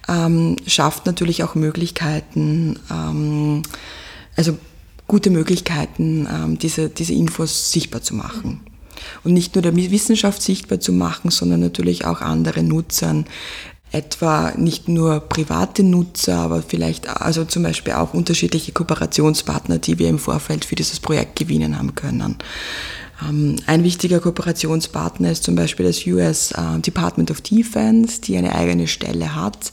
ähm, 0.07 0.57
schafft 0.67 1.07
natürlich 1.07 1.43
auch 1.43 1.55
Möglichkeiten, 1.55 2.77
ähm, 2.91 3.63
also 4.36 4.55
gute 5.07 5.29
Möglichkeiten, 5.29 6.27
ähm, 6.31 6.59
diese, 6.59 6.89
diese 6.89 7.13
Infos 7.13 7.71
sichtbar 7.71 8.01
zu 8.01 8.15
machen. 8.15 8.62
Und 9.24 9.33
nicht 9.33 9.55
nur 9.55 9.62
der 9.62 9.75
Wissenschaft 9.75 10.41
sichtbar 10.41 10.79
zu 10.79 10.93
machen, 10.93 11.29
sondern 11.29 11.59
natürlich 11.59 12.05
auch 12.05 12.21
anderen 12.21 12.67
Nutzern, 12.67 13.25
etwa 13.91 14.51
nicht 14.57 14.89
nur 14.89 15.21
private 15.21 15.83
Nutzer, 15.83 16.38
aber 16.38 16.62
vielleicht 16.62 17.07
also 17.07 17.45
zum 17.45 17.63
Beispiel 17.63 17.93
auch 17.93 18.13
unterschiedliche 18.13 18.71
Kooperationspartner, 18.71 19.77
die 19.77 20.00
wir 20.00 20.09
im 20.09 20.19
Vorfeld 20.19 20.65
für 20.65 20.75
dieses 20.75 21.00
Projekt 21.00 21.38
gewinnen 21.38 21.77
haben 21.77 21.95
können. 21.95 22.38
Ähm, 23.21 23.55
ein 23.67 23.83
wichtiger 23.83 24.19
Kooperationspartner 24.19 25.31
ist 25.31 25.43
zum 25.43 25.55
Beispiel 25.55 25.85
das 25.85 26.05
US 26.07 26.51
äh, 26.51 26.79
Department 26.79 27.31
of 27.31 27.41
Defense, 27.41 28.19
die 28.21 28.35
eine 28.35 28.53
eigene 28.53 28.88
Stelle 28.88 29.35
hat, 29.35 29.71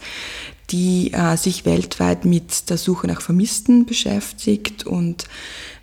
die 0.70 1.12
äh, 1.12 1.36
sich 1.36 1.64
weltweit 1.64 2.24
mit 2.24 2.70
der 2.70 2.78
Suche 2.78 3.06
nach 3.06 3.20
Vermissten 3.20 3.84
beschäftigt 3.84 4.86
und 4.86 5.26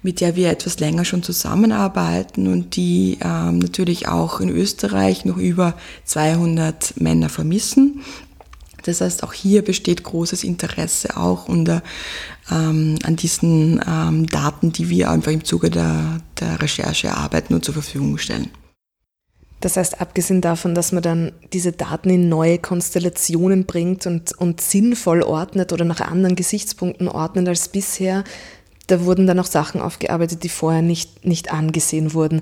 mit 0.02 0.22
der 0.22 0.36
wir 0.36 0.50
etwas 0.50 0.80
länger 0.80 1.06
schon 1.06 1.24
zusammenarbeiten 1.24 2.48
und 2.48 2.76
die 2.76 3.18
ähm, 3.22 3.60
natürlich 3.60 4.08
auch 4.08 4.40
in 4.40 4.50
Österreich 4.50 5.26
noch 5.26 5.38
über 5.38 5.76
200 6.06 7.00
Männer 7.00 7.30
vermissen. 7.30 8.02
Das 8.84 9.02
heißt, 9.02 9.24
auch 9.24 9.34
hier 9.34 9.62
besteht 9.62 10.04
großes 10.04 10.44
Interesse 10.44 11.18
auch 11.18 11.48
unter, 11.50 11.84
ähm, 12.50 12.98
an 13.04 13.18
diesen 13.18 13.82
ähm, 13.86 14.26
Daten, 14.28 14.72
die 14.72 14.90
wir 14.90 15.12
einfach 15.12 15.32
im 15.32 15.44
Zuge 15.44 15.70
der, 15.70 16.22
der 16.40 16.62
Recherche 16.62 17.08
erarbeiten 17.08 17.54
und 17.54 17.66
zur 17.66 17.74
Verfügung 17.74 18.18
stellen. 18.18 18.50
Das 19.62 19.75
heißt, 19.75 20.00
abgesehen 20.00 20.42
davon, 20.42 20.74
dass 20.74 20.92
man 20.92 21.04
dann 21.04 21.32
diese 21.51 21.74
Daten 21.74 22.10
in 22.10 22.30
neue 22.30 22.60
Konstellationen 22.60 23.66
bringt 23.66 24.08
und, 24.08 24.32
und 24.38 24.62
sinnvoll 24.62 25.22
ordnet 25.22 25.74
oder 25.74 25.84
nach 25.84 26.00
anderen 26.00 26.36
Gesichtspunkten 26.36 27.10
ordnet 27.10 27.48
als 27.48 27.68
bisher, 27.68 28.24
da 28.88 29.04
wurden 29.06 29.28
dann 29.28 29.39
auch 29.39 29.46
Sachen 29.46 29.82
aufgearbeitet, 29.82 30.44
die 30.44 30.50
vorher 30.50 30.82
nicht, 30.82 31.25
nicht 31.25 31.51
angesehen 31.51 32.13
wurden. 32.13 32.42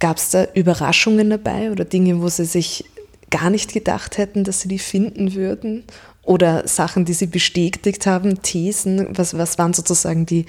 Gab 0.00 0.18
es 0.18 0.30
da 0.30 0.46
Überraschungen 0.54 1.30
dabei 1.30 1.70
oder 1.70 1.84
Dinge, 1.84 2.20
wo 2.20 2.28
Sie 2.28 2.44
sich 2.44 2.84
gar 3.30 3.50
nicht 3.50 3.72
gedacht 3.72 4.18
hätten, 4.18 4.44
dass 4.44 4.60
Sie 4.60 4.68
die 4.68 4.78
finden 4.78 5.34
würden? 5.34 5.84
Oder 6.22 6.68
Sachen, 6.68 7.04
die 7.04 7.14
Sie 7.14 7.26
bestätigt 7.26 8.06
haben, 8.06 8.42
Thesen? 8.42 9.08
Was, 9.16 9.38
was 9.38 9.56
waren 9.56 9.72
sozusagen 9.72 10.26
die 10.26 10.44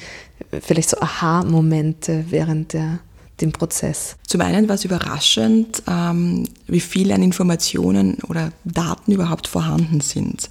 vielleicht 0.62 0.90
so 0.90 1.00
Aha-Momente 1.00 2.26
während 2.30 2.74
der 2.74 3.00
dem 3.42 3.52
Prozess? 3.52 4.16
Zum 4.28 4.42
einen 4.42 4.68
war 4.68 4.76
es 4.76 4.86
überraschend, 4.86 5.84
ähm, 5.88 6.46
wie 6.68 6.80
viel 6.80 7.12
an 7.12 7.24
Informationen 7.24 8.18
oder 8.28 8.52
Daten 8.64 9.12
überhaupt 9.12 9.48
vorhanden 9.48 10.02
sind. 10.02 10.50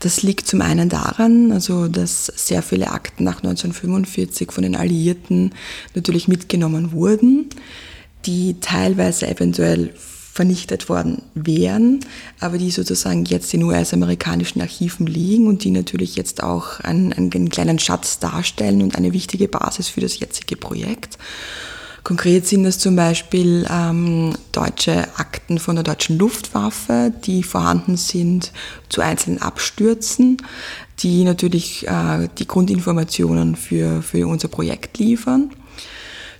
Das 0.00 0.22
liegt 0.22 0.46
zum 0.46 0.62
einen 0.62 0.88
daran, 0.88 1.50
also 1.50 1.88
dass 1.88 2.26
sehr 2.26 2.62
viele 2.62 2.92
Akten 2.92 3.24
nach 3.24 3.38
1945 3.38 4.52
von 4.52 4.62
den 4.62 4.76
Alliierten 4.76 5.52
natürlich 5.94 6.28
mitgenommen 6.28 6.92
wurden, 6.92 7.50
die 8.24 8.60
teilweise 8.60 9.26
eventuell 9.26 9.92
vernichtet 10.38 10.88
worden 10.88 11.22
wären, 11.34 11.98
aber 12.38 12.58
die 12.58 12.70
sozusagen 12.70 13.24
jetzt 13.24 13.52
in 13.54 13.64
US-amerikanischen 13.64 14.60
Archiven 14.60 15.08
liegen 15.08 15.48
und 15.48 15.64
die 15.64 15.72
natürlich 15.72 16.14
jetzt 16.14 16.44
auch 16.44 16.78
einen, 16.78 17.12
einen 17.12 17.48
kleinen 17.48 17.80
Schatz 17.80 18.20
darstellen 18.20 18.82
und 18.82 18.94
eine 18.94 19.12
wichtige 19.12 19.48
Basis 19.48 19.88
für 19.88 20.00
das 20.00 20.20
jetzige 20.20 20.54
Projekt. 20.54 21.18
Konkret 22.04 22.46
sind 22.46 22.64
es 22.64 22.78
zum 22.78 22.96
Beispiel 22.96 23.66
ähm, 23.70 24.34
deutsche 24.52 25.08
Akten 25.16 25.58
von 25.58 25.74
der 25.74 25.84
deutschen 25.84 26.18
Luftwaffe, 26.18 27.12
die 27.24 27.42
vorhanden 27.42 27.96
sind 27.96 28.52
zu 28.88 29.00
einzelnen 29.00 29.42
Abstürzen, 29.42 30.38
die 31.00 31.24
natürlich 31.24 31.86
äh, 31.86 32.28
die 32.38 32.46
Grundinformationen 32.46 33.56
für, 33.56 34.02
für 34.02 34.26
unser 34.26 34.48
Projekt 34.48 34.98
liefern. 34.98 35.50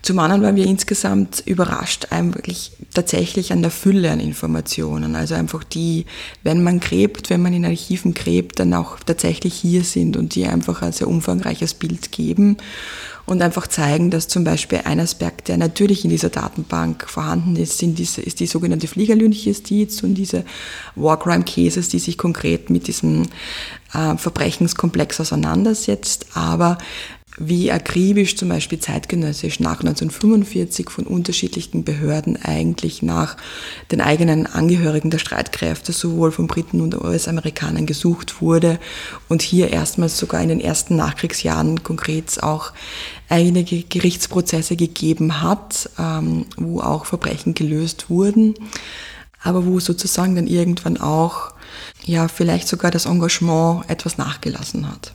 Zum 0.00 0.20
anderen 0.20 0.42
waren 0.42 0.56
wir 0.56 0.64
insgesamt 0.64 1.42
überrascht 1.44 2.06
eigentlich 2.10 2.72
tatsächlich 2.94 3.52
an 3.52 3.62
der 3.62 3.70
Fülle 3.70 4.10
an 4.10 4.20
Informationen. 4.20 5.16
Also 5.16 5.34
einfach 5.34 5.64
die, 5.64 6.06
wenn 6.44 6.62
man 6.62 6.78
gräbt, 6.80 7.30
wenn 7.30 7.42
man 7.42 7.52
in 7.52 7.64
Archiven 7.64 8.14
gräbt, 8.14 8.60
dann 8.60 8.74
auch 8.74 8.98
tatsächlich 9.00 9.54
hier 9.54 9.82
sind 9.82 10.16
und 10.16 10.34
die 10.34 10.46
einfach 10.46 10.82
ein 10.82 10.92
sehr 10.92 11.08
umfangreiches 11.08 11.74
Bild 11.74 12.12
geben 12.12 12.58
und 13.28 13.42
einfach 13.42 13.66
zeigen, 13.66 14.10
dass 14.10 14.26
zum 14.26 14.44
Beispiel 14.44 14.80
ein 14.84 15.00
Aspekt, 15.00 15.48
der 15.48 15.58
natürlich 15.58 16.04
in 16.04 16.10
dieser 16.10 16.30
Datenbank 16.30 17.08
vorhanden 17.08 17.56
ist, 17.56 17.78
sind 17.78 17.98
diese, 17.98 18.22
ist 18.22 18.40
die 18.40 18.46
sogenannte 18.46 18.88
Fliegerlynchjustiz 18.88 20.02
und 20.02 20.14
diese 20.14 20.44
War 20.94 21.18
Crime 21.18 21.44
Cases, 21.44 21.88
die 21.88 21.98
sich 21.98 22.16
konkret 22.16 22.70
mit 22.70 22.86
diesem 22.86 23.24
äh, 23.92 24.16
Verbrechenskomplex 24.16 25.20
auseinandersetzt, 25.20 26.26
aber 26.34 26.78
wie 27.38 27.70
akribisch 27.70 28.36
zum 28.36 28.48
Beispiel 28.48 28.80
zeitgenössisch 28.80 29.60
nach 29.60 29.80
1945 29.80 30.90
von 30.90 31.06
unterschiedlichen 31.06 31.84
Behörden 31.84 32.36
eigentlich 32.42 33.02
nach 33.02 33.36
den 33.92 34.00
eigenen 34.00 34.46
Angehörigen 34.46 35.10
der 35.10 35.18
Streitkräfte 35.18 35.92
sowohl 35.92 36.32
von 36.32 36.48
Briten 36.48 36.80
und 36.80 37.00
US-Amerikanern 37.00 37.86
gesucht 37.86 38.40
wurde 38.42 38.78
und 39.28 39.42
hier 39.42 39.70
erstmals 39.70 40.18
sogar 40.18 40.42
in 40.42 40.48
den 40.48 40.60
ersten 40.60 40.96
Nachkriegsjahren 40.96 41.82
konkret 41.82 42.42
auch 42.42 42.72
einige 43.28 43.82
Gerichtsprozesse 43.82 44.76
gegeben 44.76 45.40
hat, 45.42 45.90
ähm, 45.98 46.46
wo 46.56 46.80
auch 46.80 47.06
Verbrechen 47.06 47.54
gelöst 47.54 48.10
wurden, 48.10 48.54
aber 49.42 49.64
wo 49.64 49.78
sozusagen 49.80 50.34
dann 50.34 50.46
irgendwann 50.46 50.96
auch 50.96 51.52
ja 52.04 52.26
vielleicht 52.28 52.66
sogar 52.68 52.90
das 52.90 53.06
Engagement 53.06 53.88
etwas 53.88 54.18
nachgelassen 54.18 54.90
hat. 54.90 55.14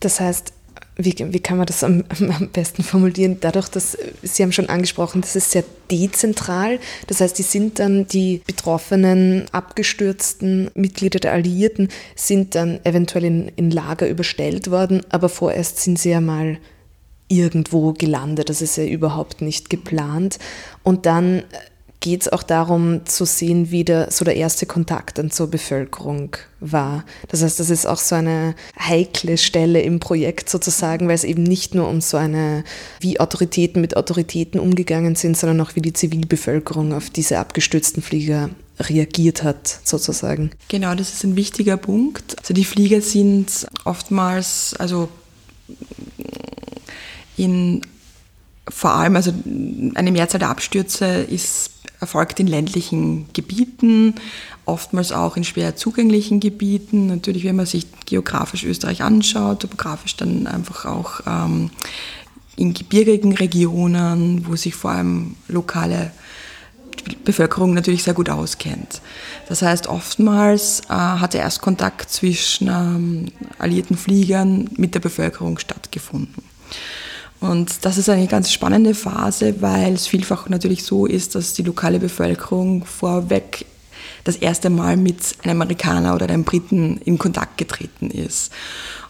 Das 0.00 0.20
heißt, 0.20 0.52
wie, 0.96 1.14
wie 1.18 1.40
kann 1.40 1.58
man 1.58 1.66
das 1.66 1.84
am, 1.84 2.04
am, 2.08 2.48
besten 2.48 2.82
formulieren? 2.82 3.38
Dadurch, 3.40 3.68
dass 3.68 3.96
Sie 4.22 4.42
haben 4.42 4.52
schon 4.52 4.68
angesprochen, 4.68 5.20
das 5.20 5.36
ist 5.36 5.50
sehr 5.50 5.64
dezentral. 5.90 6.78
Das 7.06 7.20
heißt, 7.20 7.38
die 7.38 7.42
sind 7.42 7.78
dann 7.78 8.06
die 8.06 8.42
betroffenen, 8.46 9.44
abgestürzten 9.52 10.70
Mitglieder 10.74 11.20
der 11.20 11.32
Alliierten 11.32 11.88
sind 12.14 12.54
dann 12.54 12.80
eventuell 12.84 13.24
in, 13.24 13.48
in 13.56 13.70
Lager 13.70 14.08
überstellt 14.08 14.70
worden, 14.70 15.02
aber 15.10 15.28
vorerst 15.28 15.80
sind 15.80 15.98
sie 15.98 16.10
ja 16.10 16.20
mal 16.20 16.58
irgendwo 17.28 17.92
gelandet. 17.92 18.48
Das 18.48 18.62
ist 18.62 18.76
ja 18.76 18.84
überhaupt 18.84 19.42
nicht 19.42 19.68
geplant. 19.68 20.38
Und 20.82 21.06
dann 21.06 21.42
geht 22.06 22.22
es 22.22 22.28
auch 22.28 22.44
darum 22.44 23.04
zu 23.04 23.24
sehen, 23.24 23.72
wie 23.72 23.82
der, 23.82 24.12
so 24.12 24.24
der 24.24 24.36
erste 24.36 24.64
Kontakt 24.64 25.18
dann 25.18 25.32
zur 25.32 25.48
Bevölkerung 25.48 26.36
war. 26.60 27.04
Das 27.26 27.42
heißt, 27.42 27.58
das 27.58 27.68
ist 27.68 27.84
auch 27.84 27.98
so 27.98 28.14
eine 28.14 28.54
heikle 28.78 29.36
Stelle 29.36 29.82
im 29.82 29.98
Projekt 29.98 30.48
sozusagen, 30.48 31.08
weil 31.08 31.16
es 31.16 31.24
eben 31.24 31.42
nicht 31.42 31.74
nur 31.74 31.88
um 31.88 32.00
so 32.00 32.16
eine, 32.16 32.62
wie 33.00 33.18
Autoritäten 33.18 33.80
mit 33.80 33.96
Autoritäten 33.96 34.60
umgegangen 34.60 35.16
sind, 35.16 35.36
sondern 35.36 35.60
auch 35.60 35.74
wie 35.74 35.80
die 35.80 35.94
Zivilbevölkerung 35.94 36.92
auf 36.92 37.10
diese 37.10 37.40
abgestürzten 37.40 38.04
Flieger 38.04 38.50
reagiert 38.78 39.42
hat, 39.42 39.66
sozusagen. 39.82 40.52
Genau, 40.68 40.94
das 40.94 41.12
ist 41.12 41.24
ein 41.24 41.34
wichtiger 41.34 41.76
Punkt. 41.76 42.38
Also 42.38 42.54
die 42.54 42.64
Flieger 42.64 43.00
sind 43.00 43.66
oftmals, 43.84 44.76
also 44.78 45.08
in 47.36 47.82
vor 48.68 48.92
allem, 48.92 49.16
also 49.16 49.32
eine 49.94 50.10
Mehrzahl 50.10 50.40
der 50.40 50.50
Abstürze 50.50 51.06
ist 51.22 51.70
erfolgt 52.06 52.38
in 52.38 52.46
ländlichen 52.46 53.26
Gebieten, 53.32 54.14
oftmals 54.64 55.10
auch 55.10 55.36
in 55.36 55.42
schwer 55.42 55.74
zugänglichen 55.74 56.38
Gebieten. 56.38 57.08
Natürlich, 57.08 57.42
wenn 57.44 57.56
man 57.56 57.66
sich 57.66 57.86
geografisch 58.06 58.62
Österreich 58.62 59.02
anschaut, 59.02 59.60
topografisch 59.60 60.16
dann 60.16 60.46
einfach 60.46 60.84
auch 60.84 61.20
ähm, 61.26 61.70
in 62.54 62.74
gebirgigen 62.74 63.32
Regionen, 63.32 64.46
wo 64.46 64.54
sich 64.54 64.76
vor 64.76 64.92
allem 64.92 65.34
lokale 65.48 66.12
Bevölkerung 67.24 67.74
natürlich 67.74 68.04
sehr 68.04 68.14
gut 68.14 68.30
auskennt. 68.30 69.02
Das 69.48 69.62
heißt, 69.62 69.88
oftmals 69.88 70.82
äh, 70.88 70.92
hat 70.92 71.34
der 71.34 71.40
Erstkontakt 71.40 72.10
zwischen 72.10 72.68
ähm, 72.68 73.26
alliierten 73.58 73.96
Fliegern 73.96 74.70
mit 74.76 74.94
der 74.94 75.00
Bevölkerung 75.00 75.58
stattgefunden. 75.58 76.44
Und 77.40 77.84
das 77.84 77.98
ist 77.98 78.08
eine 78.08 78.26
ganz 78.26 78.52
spannende 78.52 78.94
Phase, 78.94 79.60
weil 79.60 79.92
es 79.94 80.06
vielfach 80.06 80.48
natürlich 80.48 80.84
so 80.84 81.06
ist, 81.06 81.34
dass 81.34 81.52
die 81.52 81.62
lokale 81.62 81.98
Bevölkerung 81.98 82.84
vorweg 82.84 83.66
das 84.24 84.36
erste 84.36 84.70
Mal 84.70 84.96
mit 84.96 85.36
einem 85.44 85.62
Amerikaner 85.62 86.14
oder 86.14 86.28
einem 86.28 86.44
Briten 86.44 86.98
in 87.04 87.18
Kontakt 87.18 87.58
getreten 87.58 88.10
ist. 88.10 88.52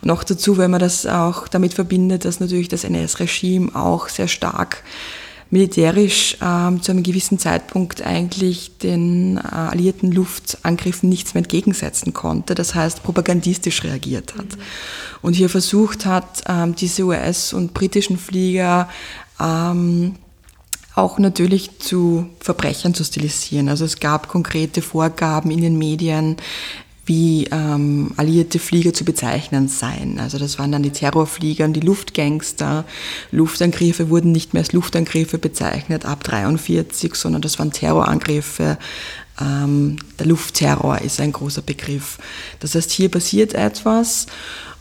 Und 0.02 0.10
auch 0.10 0.24
dazu, 0.24 0.58
wenn 0.58 0.70
man 0.70 0.80
das 0.80 1.06
auch 1.06 1.48
damit 1.48 1.72
verbindet, 1.74 2.24
dass 2.24 2.40
natürlich 2.40 2.68
das 2.68 2.84
NS-Regime 2.84 3.74
auch 3.74 4.08
sehr 4.08 4.28
stark 4.28 4.82
militärisch 5.50 6.36
ähm, 6.42 6.82
zu 6.82 6.92
einem 6.92 7.02
gewissen 7.02 7.38
Zeitpunkt 7.38 8.02
eigentlich 8.02 8.78
den 8.78 9.36
äh, 9.36 9.40
alliierten 9.40 10.10
Luftangriffen 10.10 11.08
nichts 11.08 11.34
mehr 11.34 11.42
entgegensetzen 11.42 12.12
konnte, 12.12 12.54
das 12.54 12.74
heißt 12.74 13.02
propagandistisch 13.02 13.84
reagiert 13.84 14.34
hat. 14.36 14.56
Mhm. 14.56 14.62
Und 15.22 15.34
hier 15.34 15.48
versucht 15.48 16.04
hat, 16.04 16.42
ähm, 16.48 16.74
diese 16.74 17.04
US- 17.04 17.52
und 17.52 17.74
britischen 17.74 18.18
Flieger 18.18 18.88
ähm, 19.40 20.16
auch 20.94 21.18
natürlich 21.18 21.78
zu 21.78 22.26
Verbrechern 22.40 22.94
zu 22.94 23.04
stilisieren. 23.04 23.68
Also 23.68 23.84
es 23.84 24.00
gab 24.00 24.28
konkrete 24.28 24.80
Vorgaben 24.80 25.50
in 25.50 25.60
den 25.60 25.76
Medien, 25.76 26.36
wie 27.06 27.44
ähm, 27.52 28.10
alliierte 28.16 28.58
Flieger 28.58 28.92
zu 28.92 29.04
bezeichnen 29.04 29.68
seien. 29.68 30.18
Also 30.18 30.38
das 30.38 30.58
waren 30.58 30.72
dann 30.72 30.82
die 30.82 30.90
Terrorflieger 30.90 31.64
und 31.64 31.72
die 31.72 31.80
Luftgangster. 31.80 32.84
Luftangriffe 33.30 34.10
wurden 34.10 34.32
nicht 34.32 34.52
mehr 34.52 34.62
als 34.62 34.72
Luftangriffe 34.72 35.38
bezeichnet 35.38 36.04
ab 36.04 36.24
43, 36.24 37.14
sondern 37.14 37.42
das 37.42 37.60
waren 37.60 37.70
Terrorangriffe. 37.70 38.76
Ähm, 39.40 39.98
der 40.18 40.26
Luftterror 40.26 41.00
ist 41.00 41.20
ein 41.20 41.32
großer 41.32 41.62
Begriff. 41.62 42.18
Das 42.58 42.74
heißt, 42.74 42.90
hier 42.90 43.08
passiert 43.08 43.54
etwas 43.54 44.26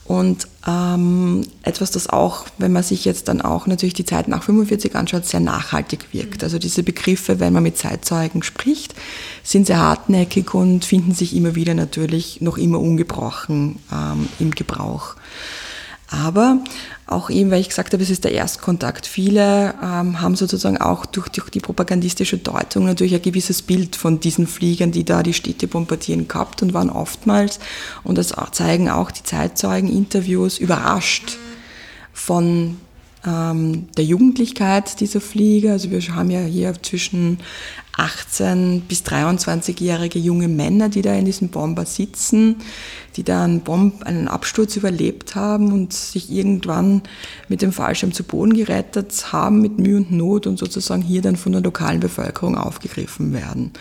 und 0.05 0.47
ähm, 0.67 1.47
etwas, 1.63 1.89
das 1.89 2.07
auch, 2.07 2.45
wenn 2.59 2.71
man 2.71 2.83
sich 2.83 3.05
jetzt 3.05 3.27
dann 3.27 3.41
auch 3.41 3.65
natürlich 3.65 3.95
die 3.95 4.05
Zeit 4.05 4.27
nach 4.27 4.43
45 4.43 4.95
anschaut, 4.95 5.25
sehr 5.25 5.39
nachhaltig 5.39 6.07
wirkt. 6.11 6.43
Also 6.43 6.59
diese 6.59 6.83
Begriffe, 6.83 7.39
wenn 7.39 7.53
man 7.53 7.63
mit 7.63 7.77
Zeitzeugen 7.77 8.43
spricht, 8.43 8.93
sind 9.43 9.65
sehr 9.65 9.79
hartnäckig 9.79 10.53
und 10.53 10.85
finden 10.85 11.13
sich 11.13 11.35
immer 11.35 11.55
wieder 11.55 11.73
natürlich 11.73 12.39
noch 12.39 12.57
immer 12.59 12.79
ungebrochen 12.79 13.79
ähm, 13.91 14.29
im 14.39 14.51
Gebrauch. 14.51 15.15
Aber 16.09 16.59
auch 17.07 17.29
eben, 17.29 17.51
weil 17.51 17.61
ich 17.61 17.69
gesagt 17.69 17.93
habe, 17.93 18.03
es 18.03 18.09
ist 18.09 18.23
der 18.23 18.31
Erstkontakt. 18.31 19.07
Viele 19.07 19.73
ähm, 19.81 20.21
haben 20.21 20.35
sozusagen 20.35 20.77
auch 20.77 21.05
durch, 21.05 21.29
durch, 21.29 21.49
die 21.49 21.59
propagandistische 21.59 22.37
Deutung 22.37 22.85
natürlich 22.85 23.15
ein 23.15 23.21
gewisses 23.21 23.61
Bild 23.61 23.95
von 23.95 24.19
diesen 24.19 24.47
Fliegern, 24.47 24.91
die 24.91 25.03
da 25.03 25.23
die 25.23 25.33
Städte 25.33 25.67
bombardieren, 25.67 26.27
gehabt 26.27 26.61
und 26.61 26.73
waren 26.73 26.89
oftmals, 26.89 27.59
und 28.03 28.17
das 28.17 28.33
zeigen 28.51 28.89
auch 28.89 29.11
die 29.11 29.23
Zeitzeugen-Interviews, 29.23 30.59
überrascht 30.59 31.37
von 32.13 32.77
ähm, 33.25 33.87
der 33.97 34.05
Jugendlichkeit 34.05 34.99
dieser 34.99 35.21
Flieger. 35.21 35.73
Also 35.73 35.91
wir 35.91 36.01
haben 36.15 36.29
ja 36.31 36.41
hier 36.41 36.73
zwischen 36.81 37.39
18 37.97 38.81
bis 38.81 39.03
23-jährige 39.03 40.19
junge 40.19 40.47
Männer, 40.47 40.89
die 40.89 41.01
da 41.01 41.13
in 41.13 41.25
diesem 41.25 41.49
Bomber 41.49 41.85
sitzen, 41.85 42.57
die 43.15 43.23
da 43.23 43.43
einen, 43.43 43.61
Bomb, 43.61 44.03
einen 44.03 44.27
Absturz 44.27 44.75
überlebt 44.75 45.35
haben 45.35 45.71
und 45.71 45.93
sich 45.93 46.29
irgendwann 46.29 47.03
mit 47.47 47.61
dem 47.61 47.71
Fallschirm 47.71 48.11
zu 48.11 48.23
Boden 48.23 48.53
gerettet 48.53 49.31
haben, 49.31 49.61
mit 49.61 49.79
Mühe 49.79 49.97
und 49.97 50.11
Not 50.11 50.45
und 50.47 50.59
sozusagen 50.59 51.01
hier 51.01 51.21
dann 51.21 51.37
von 51.37 51.53
der 51.53 51.61
lokalen 51.61 52.01
Bevölkerung 52.01 52.57
aufgegriffen 52.57 53.33
werden. 53.33 53.71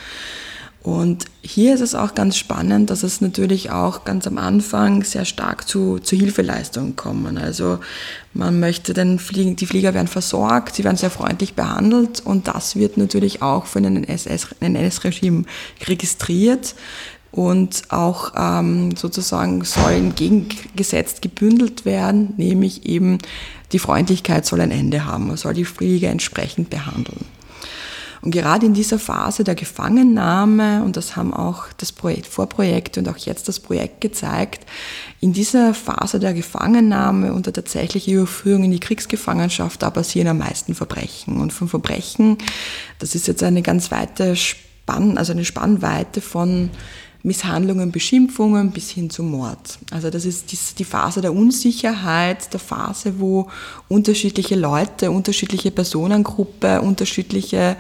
Und 0.85 1.25
hier 1.41 1.75
ist 1.75 1.81
es 1.81 1.95
auch 1.95 2.15
ganz 2.15 2.37
spannend, 2.37 2.91
dass 2.91 3.03
es 3.05 3.23
natürlich 3.23 3.71
auch 3.71 4.05
ganz 4.05 4.27
am 4.27 4.37
Anfang 4.37 5.03
sehr 5.03 5.25
stark 5.25 5.67
zu, 5.67 5.99
zu 5.99 6.15
Hilfeleistungen 6.15 6.95
kommen. 6.95 7.39
Also 7.39 7.79
man 8.35 8.61
möchte 8.61 8.93
den 8.93 9.19
Fliegen, 9.19 9.57
die 9.57 9.65
Flieger 9.65 9.95
werden 9.95 10.09
versorgt, 10.09 10.75
sie 10.75 10.85
werden 10.85 10.99
sehr 10.99 11.09
freundlich 11.09 11.55
behandelt 11.55 12.21
und 12.23 12.49
das 12.49 12.77
wird 12.77 12.99
natürlich 12.99 13.41
auch 13.41 13.65
von 13.65 13.87
einem 13.87 14.05
NS-Regime 14.05 15.45
registriert 15.87 16.75
und 17.33 17.85
auch 17.89 18.33
ähm, 18.37 18.95
sozusagen 18.95 19.65
soll 19.65 19.93
entgegengesetzt 19.93 21.23
gebündelt 21.23 21.87
werden, 21.87 22.35
nämlich 22.37 22.85
eben 22.85 23.17
die 23.73 23.79
Freundlichkeit 23.79 24.45
soll 24.45 24.61
ein 24.61 24.71
Ende 24.71 25.07
haben, 25.07 25.29
man 25.29 25.39
soll 25.39 25.55
die 25.55 25.65
Flieger 25.65 26.11
entsprechend 26.11 26.69
behandeln. 26.69 27.25
Und 28.25 28.31
gerade 28.31 28.65
in 28.65 28.73
dieser 28.73 28.99
Phase 28.99 29.45
der 29.45 29.55
Gefangennahme, 29.55 30.83
und 30.83 30.97
das 30.97 31.15
haben 31.15 31.35
auch 31.35 31.65
das 31.77 31.93
Projekt, 31.93 32.27
Vorprojekt 32.27 32.97
und 32.97 33.07
auch 33.07 33.19
jetzt 33.19 33.49
das 33.49 33.61
Projekt 33.61 34.01
gezeigt, 34.01 34.65
in 35.21 35.35
dieser 35.35 35.75
Phase 35.75 36.19
der 36.19 36.33
Gefangennahme 36.33 37.35
und 37.35 37.45
der 37.45 37.53
tatsächlichen 37.53 38.15
Überführung 38.15 38.65
in 38.65 38.71
die 38.71 38.81
Kriegsgefangenschaft, 38.81 39.83
da 39.83 39.91
passieren 39.91 40.29
am 40.29 40.39
meisten 40.39 40.75
Verbrechen. 40.75 41.39
Und 41.39 41.53
von 41.53 41.69
Verbrechen, 41.69 42.39
das 42.99 43.15
ist 43.15 43.29
jetzt 43.29 43.43
eine 43.43 43.61
ganz 43.61 43.91
weite 43.91 44.37
Spann, 44.37 45.19
also 45.19 45.33
eine 45.33 45.45
Spannweite 45.45 46.23
von 46.23 46.71
Misshandlungen, 47.25 47.91
Beschimpfungen 47.91 48.71
bis 48.71 48.91
hin 48.91 49.09
zum 49.09 49.31
Mord. 49.31 49.79
Also 49.91 50.11
das 50.11 50.27
ist 50.27 50.79
die 50.79 50.85
Phase 50.85 51.23
der 51.23 51.33
Unsicherheit, 51.33 52.53
der 52.53 52.61
Phase, 52.61 53.19
wo 53.19 53.49
unterschiedliche 53.89 54.57
Leute, 54.57 55.11
unterschiedliche 55.11 55.71
Personengruppen, 55.71 56.81
unterschiedliche 56.81 57.77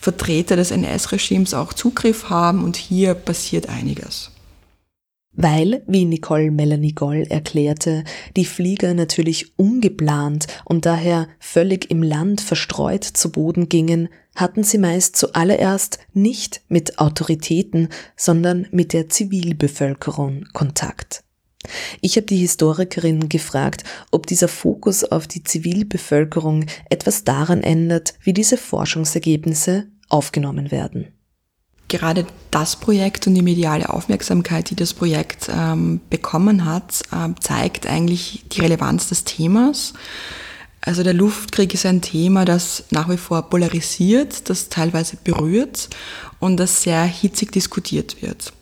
Vertreter 0.00 0.56
des 0.56 0.72
NS-Regimes 0.72 1.54
auch 1.54 1.72
Zugriff 1.72 2.28
haben 2.28 2.64
und 2.64 2.76
hier 2.76 3.14
passiert 3.14 3.68
einiges. 3.68 4.32
Weil, 5.40 5.84
wie 5.86 6.04
Nicole 6.04 6.50
Melanie 6.50 6.94
Goll 6.94 7.24
erklärte, 7.28 8.02
die 8.34 8.44
Flieger 8.44 8.92
natürlich 8.94 9.56
ungeplant 9.56 10.48
und 10.64 10.84
daher 10.84 11.28
völlig 11.38 11.92
im 11.92 12.02
Land 12.02 12.40
verstreut 12.40 13.04
zu 13.04 13.30
Boden 13.30 13.68
gingen, 13.68 14.08
hatten 14.38 14.62
sie 14.64 14.78
meist 14.78 15.16
zuallererst 15.16 15.98
nicht 16.12 16.62
mit 16.68 16.98
Autoritäten, 16.98 17.88
sondern 18.16 18.66
mit 18.70 18.92
der 18.92 19.08
Zivilbevölkerung 19.08 20.44
Kontakt. 20.52 21.24
Ich 22.00 22.16
habe 22.16 22.26
die 22.26 22.36
Historikerin 22.36 23.28
gefragt, 23.28 23.84
ob 24.10 24.26
dieser 24.26 24.48
Fokus 24.48 25.04
auf 25.04 25.26
die 25.26 25.42
Zivilbevölkerung 25.42 26.66
etwas 26.88 27.24
daran 27.24 27.62
ändert, 27.62 28.14
wie 28.22 28.32
diese 28.32 28.56
Forschungsergebnisse 28.56 29.88
aufgenommen 30.08 30.70
werden. 30.70 31.08
Gerade 31.88 32.26
das 32.50 32.76
Projekt 32.76 33.26
und 33.26 33.34
die 33.34 33.42
mediale 33.42 33.88
Aufmerksamkeit, 33.88 34.70
die 34.70 34.76
das 34.76 34.94
Projekt 34.94 35.48
ähm, 35.50 36.00
bekommen 36.10 36.64
hat, 36.64 37.00
äh, 37.10 37.30
zeigt 37.40 37.86
eigentlich 37.86 38.44
die 38.52 38.60
Relevanz 38.60 39.08
des 39.08 39.24
Themas. 39.24 39.94
Also 40.80 41.02
der 41.02 41.14
Luftkrieg 41.14 41.74
ist 41.74 41.86
ein 41.86 42.00
Thema, 42.02 42.44
das 42.44 42.84
nach 42.90 43.08
wie 43.08 43.16
vor 43.16 43.42
polarisiert, 43.42 44.48
das 44.48 44.68
teilweise 44.68 45.16
berührt 45.22 45.88
und 46.38 46.56
das 46.56 46.82
sehr 46.82 47.02
hitzig 47.02 47.52
diskutiert 47.52 48.22
wird. 48.22 48.52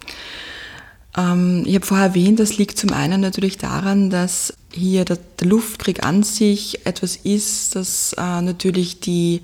Ähm, 1.17 1.65
ich 1.67 1.75
habe 1.75 1.87
vorher 1.87 2.07
erwähnt, 2.07 2.41
das 2.41 2.59
liegt 2.59 2.79
zum 2.79 2.93
einen 2.93 3.21
natürlich 3.21 3.59
daran, 3.59 4.11
dass 4.11 4.55
hier 4.73 5.05
der, 5.05 5.19
Luftkrieg 5.43 6.05
an 6.05 6.23
sich 6.23 6.87
etwas 6.87 7.17
ist, 7.17 7.77
das 7.77 8.15
äh, 8.15 8.41
natürlich 8.41 9.01
die 9.01 9.43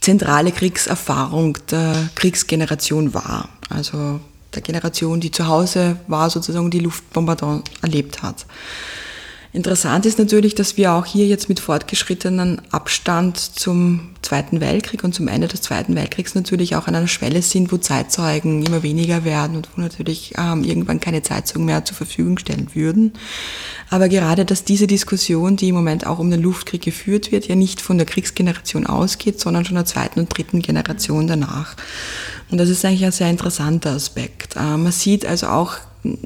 zentrale 0.00 0.50
Kriegserfahrung 0.50 1.58
der 1.70 2.10
Kriegsgeneration 2.14 3.14
war. 3.14 3.48
Also 3.68 4.20
der 4.54 4.62
Generation, 4.62 5.20
die 5.20 5.30
zu 5.30 5.46
Hause 5.46 5.96
war, 6.08 6.28
sozusagen 6.28 6.70
die 6.70 6.80
Luftbombardement 6.80 7.70
erlebt 7.82 8.22
hat. 8.22 8.46
Interessant 9.54 10.06
ist 10.06 10.18
natürlich, 10.18 10.54
dass 10.54 10.78
wir 10.78 10.94
auch 10.94 11.04
hier 11.04 11.26
jetzt 11.26 11.50
mit 11.50 11.60
fortgeschrittenen 11.60 12.62
Abstand 12.70 13.36
zum 13.36 14.08
Zweiten 14.22 14.62
Weltkrieg 14.62 15.04
und 15.04 15.14
zum 15.14 15.28
Ende 15.28 15.46
des 15.46 15.60
Zweiten 15.60 15.94
Weltkriegs 15.94 16.34
natürlich 16.34 16.74
auch 16.74 16.86
an 16.86 16.94
einer 16.94 17.06
Schwelle 17.06 17.42
sind, 17.42 17.70
wo 17.70 17.76
Zeitzeugen 17.76 18.64
immer 18.64 18.82
weniger 18.82 19.24
werden 19.24 19.56
und 19.56 19.68
wo 19.76 19.82
natürlich 19.82 20.32
ähm, 20.38 20.64
irgendwann 20.64 21.00
keine 21.00 21.22
Zeitzeugen 21.22 21.66
mehr 21.66 21.84
zur 21.84 21.98
Verfügung 21.98 22.38
stellen 22.38 22.68
würden. 22.72 23.12
Aber 23.90 24.08
gerade, 24.08 24.46
dass 24.46 24.64
diese 24.64 24.86
Diskussion, 24.86 25.56
die 25.56 25.68
im 25.68 25.74
Moment 25.74 26.06
auch 26.06 26.18
um 26.18 26.30
den 26.30 26.40
Luftkrieg 26.40 26.80
geführt 26.80 27.30
wird, 27.30 27.46
ja 27.46 27.54
nicht 27.54 27.82
von 27.82 27.98
der 27.98 28.06
Kriegsgeneration 28.06 28.86
ausgeht, 28.86 29.38
sondern 29.38 29.66
schon 29.66 29.74
der 29.74 29.84
zweiten 29.84 30.20
und 30.20 30.34
dritten 30.34 30.62
Generation 30.62 31.26
danach. 31.26 31.76
Und 32.50 32.56
das 32.56 32.70
ist 32.70 32.86
eigentlich 32.86 33.04
ein 33.04 33.12
sehr 33.12 33.28
interessanter 33.28 33.90
Aspekt. 33.90 34.56
Äh, 34.56 34.78
man 34.78 34.92
sieht 34.92 35.26
also 35.26 35.48
auch 35.48 35.76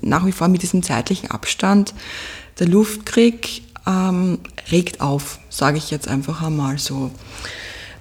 nach 0.01 0.25
wie 0.27 0.33
vor 0.33 0.49
mit 0.49 0.63
diesem 0.63 0.83
zeitlichen 0.83 1.31
Abstand, 1.31 1.93
der 2.59 2.69
Luftkrieg 2.69 3.63
ähm, 3.87 4.39
regt 4.71 5.01
auf, 5.01 5.39
sage 5.49 5.79
ich 5.79 5.91
jetzt 5.91 6.09
einfach 6.09 6.43
einmal 6.43 6.79
so. 6.79 7.11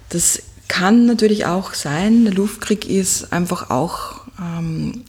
Das 0.08 0.42
kann 0.68 1.06
natürlich 1.06 1.46
auch 1.46 1.74
sein, 1.74 2.24
der 2.24 2.34
Luftkrieg 2.34 2.88
ist 2.88 3.32
einfach 3.32 3.70
auch 3.70 4.20
ähm, 4.40 5.04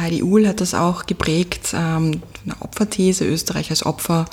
Heidi 0.00 0.22
Uhl 0.22 0.46
hat 0.46 0.60
das 0.60 0.74
auch 0.74 1.06
geprägt, 1.06 1.74
ähm, 1.74 2.22
eine 2.44 2.60
Opferthese, 2.60 3.26
Österreich 3.26 3.70
als 3.70 3.84
Opfer 3.84 4.24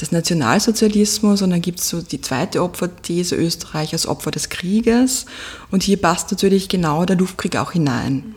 des 0.00 0.12
Nationalsozialismus 0.12 1.42
und 1.42 1.50
dann 1.50 1.60
gibt 1.60 1.80
es 1.80 1.88
so 1.88 2.00
die 2.00 2.20
zweite 2.20 2.62
Opferthese, 2.62 3.36
Österreich 3.36 3.92
als 3.92 4.06
Opfer 4.06 4.30
des 4.30 4.48
Krieges 4.48 5.26
und 5.70 5.82
hier 5.82 6.00
passt 6.00 6.30
natürlich 6.30 6.68
genau 6.68 7.04
der 7.04 7.16
Luftkrieg 7.16 7.56
auch 7.56 7.72
hinein. 7.72 8.34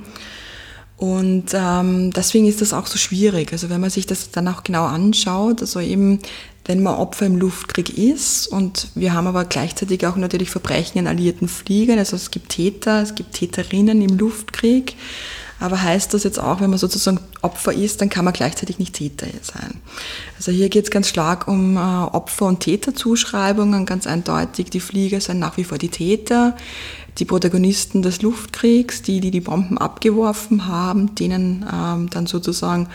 Und 0.97 1.47
ähm, 1.53 2.11
deswegen 2.11 2.47
ist 2.47 2.61
das 2.61 2.73
auch 2.73 2.87
so 2.87 2.97
schwierig. 2.97 3.51
Also 3.51 3.69
wenn 3.69 3.81
man 3.81 3.89
sich 3.89 4.05
das 4.05 4.31
dann 4.31 4.47
auch 4.47 4.63
genau 4.63 4.85
anschaut, 4.85 5.61
also 5.61 5.79
eben 5.79 6.19
wenn 6.65 6.81
man 6.81 6.95
Opfer 6.95 7.25
im 7.25 7.35
Luftkrieg 7.35 7.97
ist 7.97 8.47
und 8.47 8.87
wir 8.95 9.13
haben 9.13 9.27
aber 9.27 9.45
gleichzeitig 9.45 10.07
auch 10.07 10.15
natürlich 10.15 10.49
Verbrechen 10.49 10.97
in 10.97 11.07
alliierten 11.07 11.47
Fliegern, 11.47 11.99
also 11.99 12.15
es 12.15 12.31
gibt 12.31 12.49
Täter, 12.49 13.01
es 13.01 13.13
gibt 13.13 13.33
Täterinnen 13.33 14.01
im 14.01 14.17
Luftkrieg, 14.17 14.95
aber 15.59 15.81
heißt 15.81 16.13
das 16.13 16.23
jetzt 16.23 16.39
auch, 16.39 16.59
wenn 16.59 16.69
man 16.69 16.79
sozusagen 16.79 17.19
Opfer 17.41 17.73
ist, 17.73 18.01
dann 18.01 18.09
kann 18.09 18.25
man 18.25 18.33
gleichzeitig 18.33 18.77
nicht 18.77 18.93
Täter 18.93 19.27
sein. 19.41 19.81
Also 20.37 20.51
hier 20.51 20.69
geht 20.69 20.85
es 20.85 20.91
ganz 20.91 21.07
stark 21.07 21.47
um 21.47 21.77
äh, 21.77 21.79
Opfer- 21.79 22.47
und 22.47 22.59
Täterzuschreibungen, 22.59 23.85
ganz 23.85 24.05
eindeutig, 24.05 24.69
die 24.69 24.79
Flieger 24.79 25.21
sind 25.21 25.39
nach 25.39 25.57
wie 25.57 25.63
vor 25.63 25.77
die 25.77 25.89
Täter, 25.89 26.55
die 27.17 27.25
Protagonisten 27.25 28.01
des 28.01 28.21
Luftkriegs, 28.21 29.01
die, 29.01 29.21
die 29.21 29.31
die 29.31 29.41
Bomben 29.41 29.77
abgeworfen 29.77 30.67
haben, 30.67 31.15
denen 31.15 31.65
ähm, 31.71 32.09
dann 32.09 32.27
sozusagen 32.27 32.89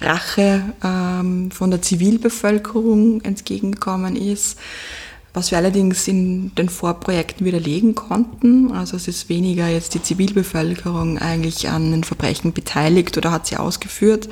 Rache 0.00 0.62
ähm, 0.84 1.50
von 1.50 1.70
der 1.70 1.80
Zivilbevölkerung 1.80 3.22
entgegengekommen 3.22 4.16
ist. 4.16 4.58
Was 5.34 5.50
wir 5.50 5.56
allerdings 5.56 6.06
in 6.08 6.54
den 6.56 6.68
Vorprojekten 6.68 7.46
widerlegen 7.46 7.94
konnten, 7.94 8.70
also 8.72 8.96
es 8.98 9.08
ist 9.08 9.30
weniger 9.30 9.66
jetzt 9.66 9.94
die 9.94 10.02
Zivilbevölkerung 10.02 11.16
eigentlich 11.16 11.70
an 11.70 11.90
den 11.90 12.04
Verbrechen 12.04 12.52
beteiligt 12.52 13.16
oder 13.16 13.32
hat 13.32 13.46
sie 13.46 13.56
ausgeführt, 13.56 14.28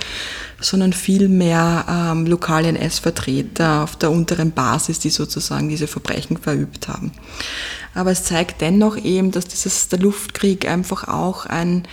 sondern 0.60 0.92
vielmehr 0.92 1.86
ähm, 1.88 2.26
lokale 2.26 2.68
NS-Vertreter 2.68 3.82
auf 3.82 3.96
der 3.96 4.10
unteren 4.10 4.52
Basis, 4.52 4.98
die 4.98 5.08
sozusagen 5.08 5.70
diese 5.70 5.86
Verbrechen 5.86 6.36
verübt 6.36 6.88
haben. 6.88 7.12
Aber 7.94 8.10
es 8.10 8.24
zeigt 8.24 8.60
dennoch 8.60 8.98
eben, 8.98 9.30
dass 9.30 9.46
dieses, 9.46 9.88
der 9.88 10.00
Luftkrieg 10.00 10.68
einfach 10.68 11.08
auch 11.08 11.46
ein 11.46 11.84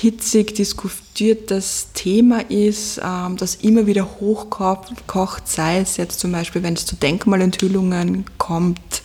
hitzig 0.00 0.54
diskutiertes 0.54 1.88
Thema 1.92 2.48
ist, 2.48 3.00
ähm, 3.04 3.36
das 3.36 3.56
immer 3.56 3.88
wieder 3.88 4.08
hochkocht, 4.20 5.48
sei 5.48 5.80
es 5.80 5.96
jetzt 5.96 6.20
zum 6.20 6.30
Beispiel, 6.30 6.62
wenn 6.62 6.74
es 6.74 6.86
zu 6.86 6.94
Denkmalenthüllungen 6.94 8.24
kommt, 8.38 9.02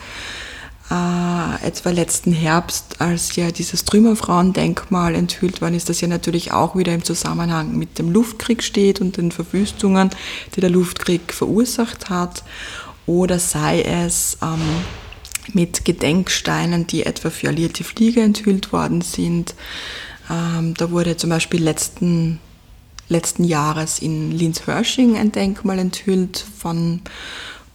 äh, 0.91 1.65
etwa 1.65 1.89
letzten 1.89 2.31
Herbst, 2.31 3.01
als 3.01 3.35
ja 3.35 3.49
dieses 3.49 3.85
Trümmerfrauendenkmal 3.85 5.15
enthüllt 5.15 5.61
worden 5.61 5.73
ist, 5.73 5.89
das 5.89 5.99
ja 5.99 6.07
natürlich 6.07 6.51
auch 6.51 6.75
wieder 6.75 6.93
im 6.93 7.03
Zusammenhang 7.03 7.75
mit 7.75 7.97
dem 7.97 8.11
Luftkrieg 8.11 8.61
steht 8.61 9.01
und 9.01 9.17
den 9.17 9.31
Verwüstungen, 9.31 10.11
die 10.55 10.61
der 10.61 10.69
Luftkrieg 10.69 11.33
verursacht 11.33 12.11
hat, 12.11 12.43
oder 13.07 13.39
sei 13.39 13.81
es 13.81 14.37
ähm, 14.43 14.61
mit 15.53 15.85
Gedenksteinen, 15.85 16.85
die 16.85 17.03
etwa 17.03 17.31
für 17.31 17.47
alliierte 17.47 17.83
Flieger 17.83 18.21
enthüllt 18.21 18.71
worden 18.71 19.01
sind, 19.01 19.55
ähm, 20.29 20.73
da 20.75 20.91
wurde 20.91 21.17
zum 21.17 21.29
Beispiel 21.29 21.61
letzten, 21.61 22.39
letzten 23.09 23.43
Jahres 23.43 23.99
in 23.99 24.31
Linz-Hörsching 24.31 25.17
ein 25.17 25.31
Denkmal 25.31 25.79
enthüllt 25.79 26.45
von 26.57 27.01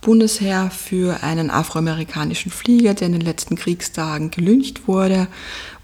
Bundesheer 0.01 0.71
für 0.71 1.23
einen 1.23 1.51
afroamerikanischen 1.51 2.53
Flieger, 2.53 2.95
der 2.95 3.09
in 3.09 3.15
den 3.15 3.23
letzten 3.23 3.57
Kriegstagen 3.57 4.31
gelyncht 4.31 4.87
wurde, 4.87 5.27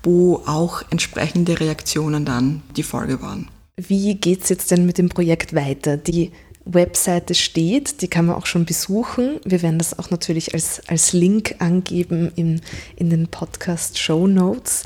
wo 0.03 0.42
auch 0.46 0.83
entsprechende 0.90 1.59
Reaktionen 1.59 2.24
dann 2.24 2.62
die 2.77 2.83
Folge 2.83 3.20
waren. 3.20 3.48
Wie 3.77 4.14
geht 4.14 4.42
es 4.42 4.48
jetzt 4.50 4.70
denn 4.70 4.87
mit 4.87 4.98
dem 4.98 5.09
Projekt 5.09 5.55
weiter? 5.55 5.96
Die 5.96 6.31
Webseite 6.64 7.35
steht, 7.35 8.00
die 8.00 8.09
kann 8.09 8.27
man 8.27 8.37
auch 8.37 8.46
schon 8.46 8.64
besuchen. 8.64 9.40
Wir 9.44 9.62
werden 9.62 9.79
das 9.79 9.98
auch 9.98 10.11
natürlich 10.11 10.55
als, 10.55 10.81
als 10.87 11.12
Link 11.12 11.57
angeben 11.59 12.33
in, 12.37 12.61
in 12.96 13.11
den 13.11 13.29
Podcast-Show 13.29 14.27
Notes. 14.27 14.85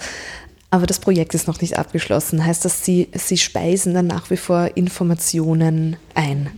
Aber 0.70 0.86
das 0.86 0.98
Projekt 0.98 1.34
ist 1.34 1.48
noch 1.48 1.60
nicht 1.60 1.78
abgeschlossen. 1.78 2.44
Heißt 2.44 2.64
das, 2.64 2.84
Sie, 2.84 3.08
Sie 3.14 3.38
speisen 3.38 3.94
dann 3.94 4.06
nach 4.06 4.30
wie 4.30 4.36
vor 4.36 4.70
Informationen 4.74 5.96
ein? 6.14 6.50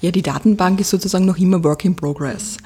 Ja, 0.00 0.10
die 0.10 0.22
Datenbank 0.22 0.80
ist 0.80 0.90
sozusagen 0.90 1.26
noch 1.26 1.38
immer 1.38 1.62
Work 1.64 1.84
in 1.84 1.96
Progress. 1.96 2.56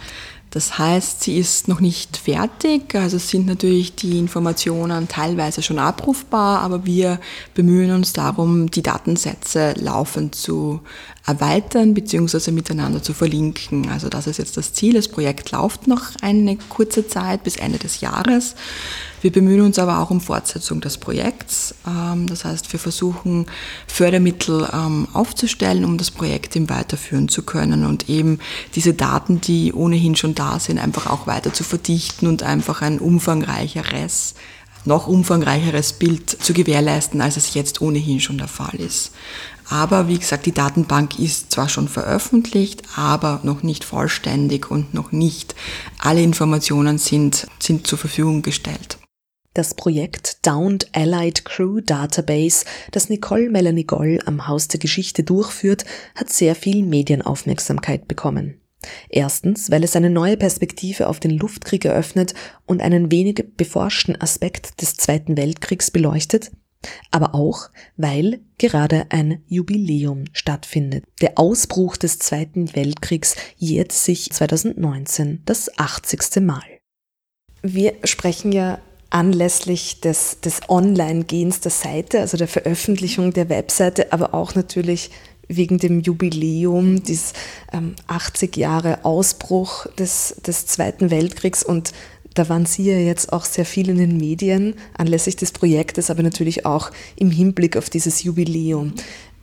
Das 0.53 0.77
heißt, 0.79 1.23
sie 1.23 1.39
ist 1.39 1.67
noch 1.67 1.81
nicht 1.81 2.19
fertig, 2.19 2.95
also 2.95 3.17
sind 3.17 3.47
natürlich 3.47 3.95
die 3.95 4.19
Informationen 4.19 5.09
teilweise 5.09 5.63
schon 5.63 5.79
abrufbar, 5.79 6.61
aber 6.61 6.85
wir 6.85 7.21
bemühen 7.55 7.91
uns 7.91 8.13
darum, 8.13 8.71
die 8.71 8.83
Datensätze 8.83 9.73
laufend 9.79 10.35
zu 10.35 10.81
erweitern 11.27 11.95
bzw. 11.95 12.51
miteinander 12.51 13.03
zu 13.03 13.15
verlinken. 13.15 13.89
Also 13.89 14.11
das 14.11 14.27
ist 14.27 14.37
jetzt 14.37 14.59
das 14.59 14.75
Ziel. 14.75 14.93
Das 14.93 15.09
Projekt 15.09 15.53
läuft 15.53 15.87
noch 15.87 16.03
eine 16.21 16.59
kurze 16.69 17.09
Zeit 17.09 17.45
bis 17.45 17.57
Ende 17.57 17.79
des 17.79 18.03
Jahres. 18.03 18.55
Wir 19.23 19.31
bemühen 19.31 19.61
uns 19.61 19.79
aber 19.79 20.01
auch 20.01 20.11
um 20.11 20.21
Fortsetzung 20.21 20.81
des 20.81 20.99
Projekts. 20.99 21.77
Ähm, 21.87 22.27
das 22.27 22.45
heißt, 22.45 22.73
wir 22.73 22.81
versuchen 22.81 23.47
Fördermittel 23.87 24.69
ähm, 24.73 25.07
aufzustellen, 25.13 25.85
um 25.85 25.97
das 25.97 26.11
Projekt 26.11 26.57
eben 26.57 26.69
weiterführen 26.69 27.29
zu 27.29 27.45
können 27.45 27.87
und 27.87 28.09
eben 28.11 28.41
diese 28.75 28.95
Daten, 28.95 29.41
die 29.41 29.73
ohnehin 29.73 30.17
schon 30.17 30.35
da 30.35 30.59
sind, 30.59 30.79
einfach 30.79 31.07
auch 31.07 31.29
weiter 31.29 31.53
zu 31.53 31.63
verdichten 31.63 32.27
und 32.27 32.43
einfach 32.43 32.83
ein 32.83 32.99
umfangreicheres 32.99 34.35
noch 34.85 35.07
umfangreicheres 35.07 35.93
Bild 35.93 36.29
zu 36.29 36.53
gewährleisten, 36.53 37.21
als 37.21 37.37
es 37.37 37.55
jetzt 37.55 37.81
ohnehin 37.81 38.19
schon 38.19 38.39
der 38.39 38.49
Fall 38.49 38.75
ist. 38.81 39.13
Aber 39.71 40.09
wie 40.09 40.19
gesagt, 40.19 40.45
die 40.45 40.53
Datenbank 40.53 41.21
ist 41.21 41.53
zwar 41.53 41.69
schon 41.69 41.87
veröffentlicht, 41.87 42.83
aber 42.97 43.39
noch 43.45 43.63
nicht 43.63 43.85
vollständig 43.85 44.73
und 44.73 44.93
noch 44.93 45.13
nicht 45.13 45.55
alle 45.99 46.23
Informationen 46.23 46.99
sind, 46.99 47.47
sind 47.61 47.87
zur 47.87 47.99
Verfügung 47.99 48.43
gestellt. 48.43 48.99
Das 49.55 49.75
Projekt 49.75 50.47
Downed 50.47 50.89
Allied 50.93 51.45
Crew 51.45 51.81
Database, 51.81 52.65
das 52.91 53.11
Nicole 53.11 53.51
Melanie 53.51 53.85
Goll 53.85 54.19
am 54.25 54.49
Haus 54.49 54.69
der 54.69 54.81
Geschichte 54.81 55.25
durchführt, 55.25 55.85
hat 56.15 56.31
sehr 56.31 56.55
viel 56.55 56.83
Medienaufmerksamkeit 56.83 58.09
bekommen. 58.09 58.61
Erstens, 59.11 59.71
weil 59.71 59.85
es 59.85 59.95
eine 59.95 60.09
neue 60.09 60.39
Perspektive 60.39 61.07
auf 61.07 61.21
den 61.21 61.33
Luftkrieg 61.33 61.85
eröffnet 61.85 62.35
und 62.67 62.81
einen 62.81 63.13
wenig 63.13 63.45
beforschten 63.57 64.21
Aspekt 64.21 64.81
des 64.81 64.97
Zweiten 64.97 65.37
Weltkriegs 65.37 65.91
beleuchtet, 65.91 66.51
aber 67.11 67.35
auch, 67.35 67.71
weil 67.97 68.41
gerade 68.59 69.07
ein 69.11 69.43
Jubiläum 69.47 70.25
stattfindet. 70.33 71.05
Der 71.21 71.39
Ausbruch 71.39 71.97
des 71.97 72.19
Zweiten 72.19 72.75
Weltkriegs 72.75 73.37
jährt 73.57 73.93
sich 73.93 74.31
2019 74.31 75.43
das 75.45 75.79
80. 75.79 76.43
Mal. 76.43 76.63
Wir 77.63 77.95
sprechen 78.05 78.51
ja 78.51 78.81
anlässlich 79.13 80.01
des, 80.01 80.41
des 80.41 80.61
Online-Gehens 80.69 81.61
der 81.61 81.71
Seite, 81.71 82.21
also 82.21 82.37
der 82.37 82.49
Veröffentlichung 82.49 83.33
der 83.33 83.49
Webseite, 83.49 84.13
aber 84.13 84.33
auch 84.35 84.55
natürlich 84.55 85.11
wegen 85.49 85.79
dem 85.79 86.01
Jubiläum, 86.01 87.03
dieses 87.03 87.35
ähm, 87.73 87.95
80 88.07 88.57
Jahre 88.57 89.05
Ausbruch 89.05 89.87
des, 89.99 90.37
des 90.47 90.67
Zweiten 90.67 91.11
Weltkriegs 91.11 91.63
und 91.63 91.93
da 92.35 92.49
waren 92.49 92.65
Sie 92.65 92.85
ja 92.85 92.97
jetzt 92.97 93.31
auch 93.35 93.45
sehr 93.45 93.67
viel 93.67 93.91
in 93.91 93.99
den 93.99 94.17
Medien 94.17 94.75
anlässlich 94.97 95.37
des 95.37 95.53
Projektes, 95.53 96.09
aber 96.09 96.23
natürlich 96.23 96.65
auch 96.65 96.91
im 97.17 97.31
Hinblick 97.31 97.77
auf 97.77 97.91
dieses 97.91 98.23
Jubiläum. 98.23 98.95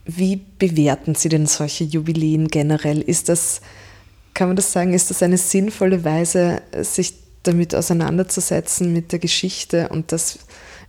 Wie 0.05 0.41
bewerten 0.57 1.13
Sie 1.13 1.29
denn 1.29 1.45
solche 1.45 1.83
Jubiläen 1.83 2.47
generell? 2.47 3.01
Ist 3.01 3.29
das, 3.29 3.61
kann 4.33 4.47
man 4.47 4.55
das 4.55 4.71
sagen, 4.71 4.95
ist 4.95 5.11
das 5.11 5.21
eine 5.21 5.37
sinnvolle 5.37 6.03
Weise, 6.03 6.63
sich 6.81 7.13
damit 7.49 7.75
auseinanderzusetzen, 7.75 8.93
mit 8.93 9.11
der 9.11 9.19
Geschichte 9.19 9.89
und 9.89 10.11
das 10.11 10.39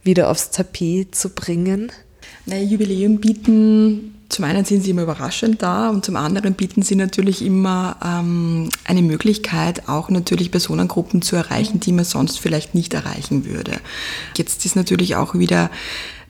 wieder 0.03 0.31
aufs 0.31 0.51
Tapet 0.51 1.15
zu 1.15 1.31
bringen? 1.31 1.91
Naja, 2.47 2.63
Jubiläum 2.63 3.19
bieten, 3.19 4.15
zum 4.29 4.45
einen 4.45 4.65
sind 4.65 4.83
sie 4.83 4.91
immer 4.91 5.03
überraschend 5.03 5.63
da 5.63 5.91
und 5.91 6.05
zum 6.05 6.17
anderen 6.17 6.55
bieten 6.55 6.83
sie 6.83 6.95
natürlich 6.95 7.45
immer 7.45 7.97
ähm, 8.05 8.69
eine 8.85 9.03
Möglichkeit, 9.03 9.89
auch 9.89 10.09
natürlich 10.09 10.51
Personengruppen 10.51 11.23
zu 11.23 11.37
erreichen, 11.37 11.81
die 11.81 11.93
man 11.93 12.05
sonst 12.05 12.39
vielleicht 12.39 12.75
nicht 12.75 12.95
erreichen 12.95 13.45
würde. 13.45 13.73
Jetzt 14.37 14.65
ist 14.65 14.77
natürlich 14.77 15.17
auch 15.17 15.35
wieder 15.35 15.71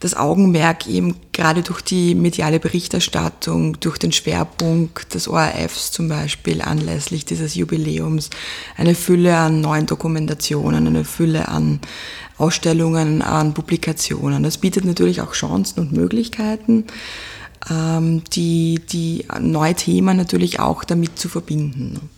das 0.01 0.17
Augenmerk 0.17 0.87
eben 0.87 1.17
gerade 1.33 1.63
durch 1.63 1.83
die 1.83 2.15
mediale 2.15 2.59
Berichterstattung, 2.59 3.79
durch 3.81 3.99
den 3.99 4.13
Schwerpunkt 4.13 5.15
des 5.15 5.29
ORFs 5.29 5.93
zum 5.93 6.09
Beispiel 6.09 6.63
anlässlich 6.63 7.27
dieses 7.27 7.55
Jubiläums, 7.55 8.31
eine 8.79 8.95
Fülle 8.95 9.37
an 9.37 9.61
neuen 9.61 9.85
Dokumentationen, 9.85 10.87
eine 10.87 11.05
Fülle 11.05 11.49
an 11.49 11.81
Ausstellungen, 12.39 13.21
an 13.21 13.53
Publikationen. 13.53 14.43
Das 14.43 14.57
bietet 14.57 14.87
natürlich 14.87 15.21
auch 15.21 15.33
Chancen 15.33 15.81
und 15.81 15.93
Möglichkeiten, 15.93 16.87
ähm, 17.71 18.23
die, 18.33 18.81
die 18.91 19.27
neue 19.39 19.75
Themen 19.75 20.17
natürlich 20.17 20.61
auch 20.61 20.83
damit 20.83 21.19
zu 21.19 21.29
verbinden. 21.29 22.09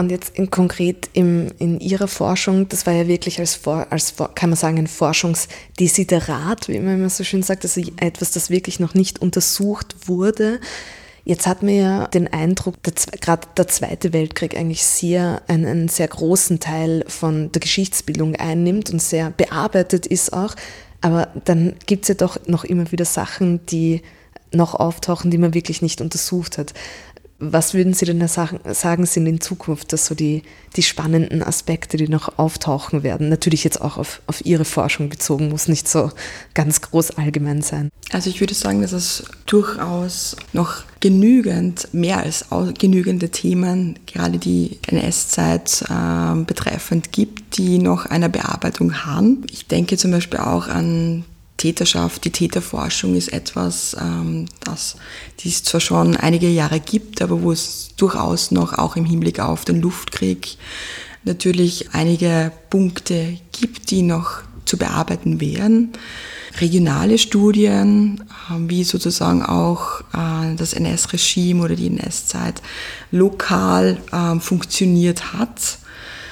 Und 0.00 0.10
jetzt 0.10 0.34
in 0.34 0.50
konkret 0.50 1.10
im, 1.12 1.48
in 1.58 1.78
Ihrer 1.78 2.08
Forschung, 2.08 2.66
das 2.70 2.86
war 2.86 2.94
ja 2.94 3.06
wirklich 3.06 3.38
als, 3.38 3.60
als 3.66 4.14
kann 4.34 4.48
man 4.48 4.56
sagen, 4.56 4.78
ein 4.78 4.86
Forschungsdesiderat, 4.86 6.68
wie 6.68 6.78
man 6.78 6.94
immer 6.94 7.10
so 7.10 7.22
schön 7.22 7.42
sagt, 7.42 7.64
also 7.64 7.82
etwas, 7.98 8.30
das 8.30 8.48
wirklich 8.48 8.80
noch 8.80 8.94
nicht 8.94 9.20
untersucht 9.20 10.08
wurde. 10.08 10.58
Jetzt 11.26 11.46
hat 11.46 11.62
man 11.62 11.74
ja 11.74 12.06
den 12.06 12.32
Eindruck, 12.32 12.76
gerade 13.20 13.46
der 13.58 13.68
Zweite 13.68 14.14
Weltkrieg 14.14 14.56
eigentlich 14.56 14.84
sehr 14.84 15.42
einen, 15.48 15.66
einen 15.66 15.88
sehr 15.88 16.08
großen 16.08 16.60
Teil 16.60 17.04
von 17.06 17.52
der 17.52 17.60
Geschichtsbildung 17.60 18.36
einnimmt 18.36 18.88
und 18.88 19.02
sehr 19.02 19.28
bearbeitet 19.28 20.06
ist 20.06 20.32
auch. 20.32 20.54
Aber 21.02 21.28
dann 21.44 21.74
gibt 21.84 22.04
es 22.04 22.08
ja 22.08 22.14
doch 22.14 22.38
noch 22.46 22.64
immer 22.64 22.90
wieder 22.90 23.04
Sachen, 23.04 23.66
die 23.66 24.00
noch 24.52 24.74
auftauchen, 24.74 25.30
die 25.30 25.38
man 25.38 25.54
wirklich 25.54 25.82
nicht 25.82 26.00
untersucht 26.00 26.58
hat. 26.58 26.72
Was 27.42 27.72
würden 27.72 27.94
Sie 27.94 28.04
denn 28.04 28.26
sagen, 28.28 28.60
sagen 28.72 29.06
sind 29.06 29.26
in 29.26 29.40
Zukunft, 29.40 29.94
dass 29.94 30.04
so 30.04 30.14
die, 30.14 30.42
die 30.76 30.82
spannenden 30.82 31.42
Aspekte, 31.42 31.96
die 31.96 32.08
noch 32.08 32.38
auftauchen 32.38 33.02
werden? 33.02 33.30
Natürlich 33.30 33.64
jetzt 33.64 33.80
auch 33.80 33.96
auf, 33.96 34.20
auf 34.26 34.44
Ihre 34.44 34.66
Forschung 34.66 35.08
bezogen, 35.08 35.48
muss 35.48 35.66
nicht 35.66 35.88
so 35.88 36.10
ganz 36.52 36.82
groß 36.82 37.12
allgemein 37.12 37.62
sein. 37.62 37.88
Also 38.12 38.28
ich 38.28 38.40
würde 38.40 38.52
sagen, 38.52 38.82
dass 38.82 38.92
es 38.92 39.24
durchaus 39.46 40.36
noch 40.52 40.82
genügend, 41.00 41.88
mehr 41.92 42.18
als 42.18 42.44
genügende 42.78 43.30
Themen, 43.30 43.98
gerade 44.04 44.38
die 44.38 44.78
NS-Zeit 44.86 45.84
äh, 45.88 46.44
betreffend 46.44 47.10
gibt, 47.10 47.56
die 47.56 47.78
noch 47.78 48.04
einer 48.04 48.28
Bearbeitung 48.28 49.06
haben. 49.06 49.46
Ich 49.50 49.66
denke 49.66 49.96
zum 49.96 50.10
Beispiel 50.10 50.40
auch 50.40 50.68
an 50.68 51.24
Täterschaft, 51.60 52.24
die 52.24 52.30
Täterforschung 52.30 53.14
ist 53.14 53.32
etwas, 53.32 53.94
ähm, 54.00 54.46
das 54.64 54.96
die 55.40 55.50
es 55.50 55.62
zwar 55.62 55.80
schon 55.80 56.16
einige 56.16 56.48
Jahre 56.48 56.80
gibt, 56.80 57.20
aber 57.20 57.42
wo 57.42 57.52
es 57.52 57.90
durchaus 57.96 58.50
noch 58.50 58.78
auch 58.78 58.96
im 58.96 59.04
Hinblick 59.04 59.40
auf 59.40 59.66
den 59.66 59.80
Luftkrieg 59.80 60.56
natürlich 61.24 61.90
einige 61.92 62.50
Punkte 62.70 63.36
gibt, 63.52 63.90
die 63.90 64.00
noch 64.00 64.40
zu 64.64 64.78
bearbeiten 64.78 65.40
wären. 65.40 65.92
Regionale 66.60 67.18
Studien, 67.18 68.24
ähm, 68.50 68.70
wie 68.70 68.84
sozusagen 68.84 69.42
auch 69.42 70.00
äh, 70.14 70.56
das 70.56 70.72
NS-Regime 70.72 71.62
oder 71.62 71.76
die 71.76 71.88
NS-Zeit 71.88 72.62
lokal 73.10 73.98
ähm, 74.12 74.40
funktioniert 74.40 75.34
hat 75.34 75.78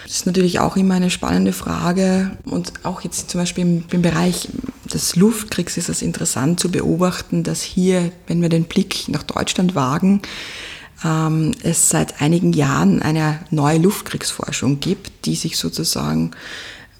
das 0.09 0.17
ist 0.17 0.27
natürlich 0.27 0.59
auch 0.59 0.77
immer 0.77 0.95
eine 0.95 1.11
spannende 1.11 1.53
Frage 1.53 2.31
und 2.47 2.73
auch 2.83 3.03
jetzt 3.03 3.31
zum 3.31 3.43
Beispiel 3.43 3.63
im, 3.65 3.85
im 3.91 4.01
Bereich 4.01 4.49
des 4.91 5.17
Luftkriegs 5.17 5.77
ist 5.77 5.91
es 5.91 6.01
interessant 6.01 6.59
zu 6.59 6.71
beobachten, 6.71 7.43
dass 7.43 7.61
hier, 7.61 8.11
wenn 8.27 8.41
wir 8.41 8.49
den 8.49 8.65
Blick 8.65 9.07
nach 9.09 9.23
Deutschland 9.23 9.75
wagen, 9.75 10.23
ähm, 11.05 11.53
es 11.63 11.91
seit 11.91 12.23
einigen 12.23 12.55
Jahren 12.55 13.03
eine 13.03 13.41
neue 13.51 13.77
Luftkriegsforschung 13.77 14.81
gibt, 14.81 15.27
die 15.27 15.35
sich 15.35 15.59
sozusagen 15.59 16.31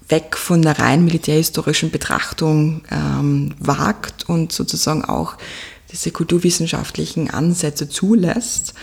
weg 0.07 0.37
von 0.37 0.61
der 0.61 0.77
rein 0.77 1.03
militärhistorischen 1.03 1.89
Betrachtung 1.89 2.83
ähm, 2.91 3.55
wagt 3.57 4.29
und 4.29 4.51
sozusagen 4.51 5.03
auch 5.03 5.35
diese 5.91 6.11
kulturwissenschaftlichen 6.11 7.31
Ansätze 7.31 7.89
zulässt. 7.89 8.75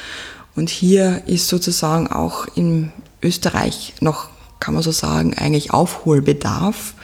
Und 0.57 0.71
hier 0.71 1.23
ist 1.27 1.49
sozusagen 1.49 2.09
auch 2.09 2.47
im 2.57 2.91
Österreich 3.23 3.95
noch, 4.01 4.31
kann 4.59 4.75
man 4.75 4.83
so 4.83 4.91
sagen, 4.91 5.35
eigentlich 5.35 5.71
Aufholbedarf. 5.71 6.95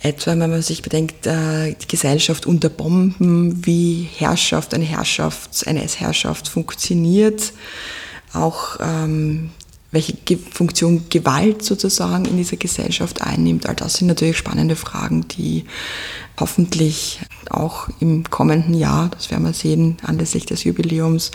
Etwa 0.00 0.32
wenn 0.38 0.50
man 0.50 0.62
sich 0.62 0.82
bedenkt, 0.82 1.26
äh, 1.26 1.74
die 1.74 1.88
Gesellschaft 1.88 2.46
unter 2.46 2.68
Bomben, 2.68 3.66
wie 3.66 4.08
Herrschaft, 4.16 4.74
eine 4.74 4.84
Herrschaft, 4.84 5.66
eine 5.66 5.80
Herrschaft 5.80 6.48
funktioniert, 6.48 7.52
auch 8.32 8.76
ähm, 8.80 9.50
welche 9.94 10.36
Funktion 10.36 11.06
Gewalt 11.08 11.62
sozusagen 11.62 12.24
in 12.24 12.36
dieser 12.36 12.56
Gesellschaft 12.56 13.22
einnimmt. 13.22 13.66
All 13.66 13.76
das 13.76 13.94
sind 13.94 14.08
natürlich 14.08 14.36
spannende 14.36 14.76
Fragen, 14.76 15.26
die 15.28 15.64
hoffentlich 16.38 17.20
auch 17.48 17.88
im 18.00 18.24
kommenden 18.28 18.74
Jahr, 18.74 19.08
das 19.10 19.30
werden 19.30 19.44
wir 19.44 19.52
sehen, 19.52 19.96
anlässlich 20.02 20.46
des 20.46 20.64
Jubiläums, 20.64 21.30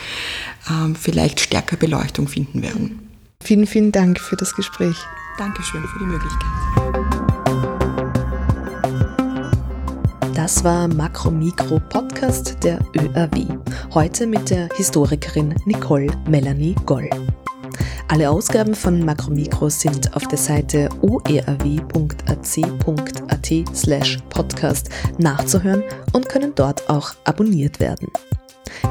ähm, 0.70 0.96
vielleicht 0.96 1.40
stärker 1.40 1.78
Beleuchtung 1.78 2.28
finden 2.28 2.62
werden. 2.62 3.08
Vielen, 3.42 3.66
vielen 3.66 3.94
Dank 3.94 4.20
für 4.20 4.36
das 4.36 4.54
Gespräch. 4.54 4.98
Dankeschön 5.38 5.82
für 5.84 6.00
die 6.00 6.06
Möglichkeit. 6.06 6.50
Das 10.36 10.64
war 10.64 10.88
Makro-Mikro-Podcast 10.88 12.58
der 12.64 12.80
ÖRW. 12.96 13.46
Heute 13.94 14.28
mit 14.28 14.50
der 14.50 14.68
Historikerin 14.76 15.56
Nicole 15.66 16.08
Melanie 16.28 16.76
Goll. 16.86 17.10
Alle 18.08 18.30
Ausgaben 18.30 18.76
von 18.76 19.04
Makromikro 19.06 19.70
sind 19.70 20.16
auf 20.16 20.28
der 20.28 20.38
Seite 20.38 20.90
oerw.ac.at 21.02 22.18
slash 23.76 24.18
podcast 24.30 24.90
nachzuhören 25.18 25.84
und 26.14 26.28
können 26.28 26.54
dort 26.56 26.90
auch 26.90 27.12
abonniert 27.26 27.80
werden. 27.80 28.08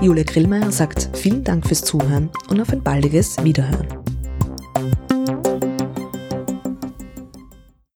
Julia 0.00 0.24
Grillmeier 0.24 0.70
sagt 0.70 1.10
vielen 1.14 1.44
Dank 1.44 1.66
fürs 1.66 1.82
Zuhören 1.82 2.30
und 2.48 2.60
auf 2.60 2.70
ein 2.72 2.82
baldiges 2.82 3.42
Wiederhören. 3.42 3.86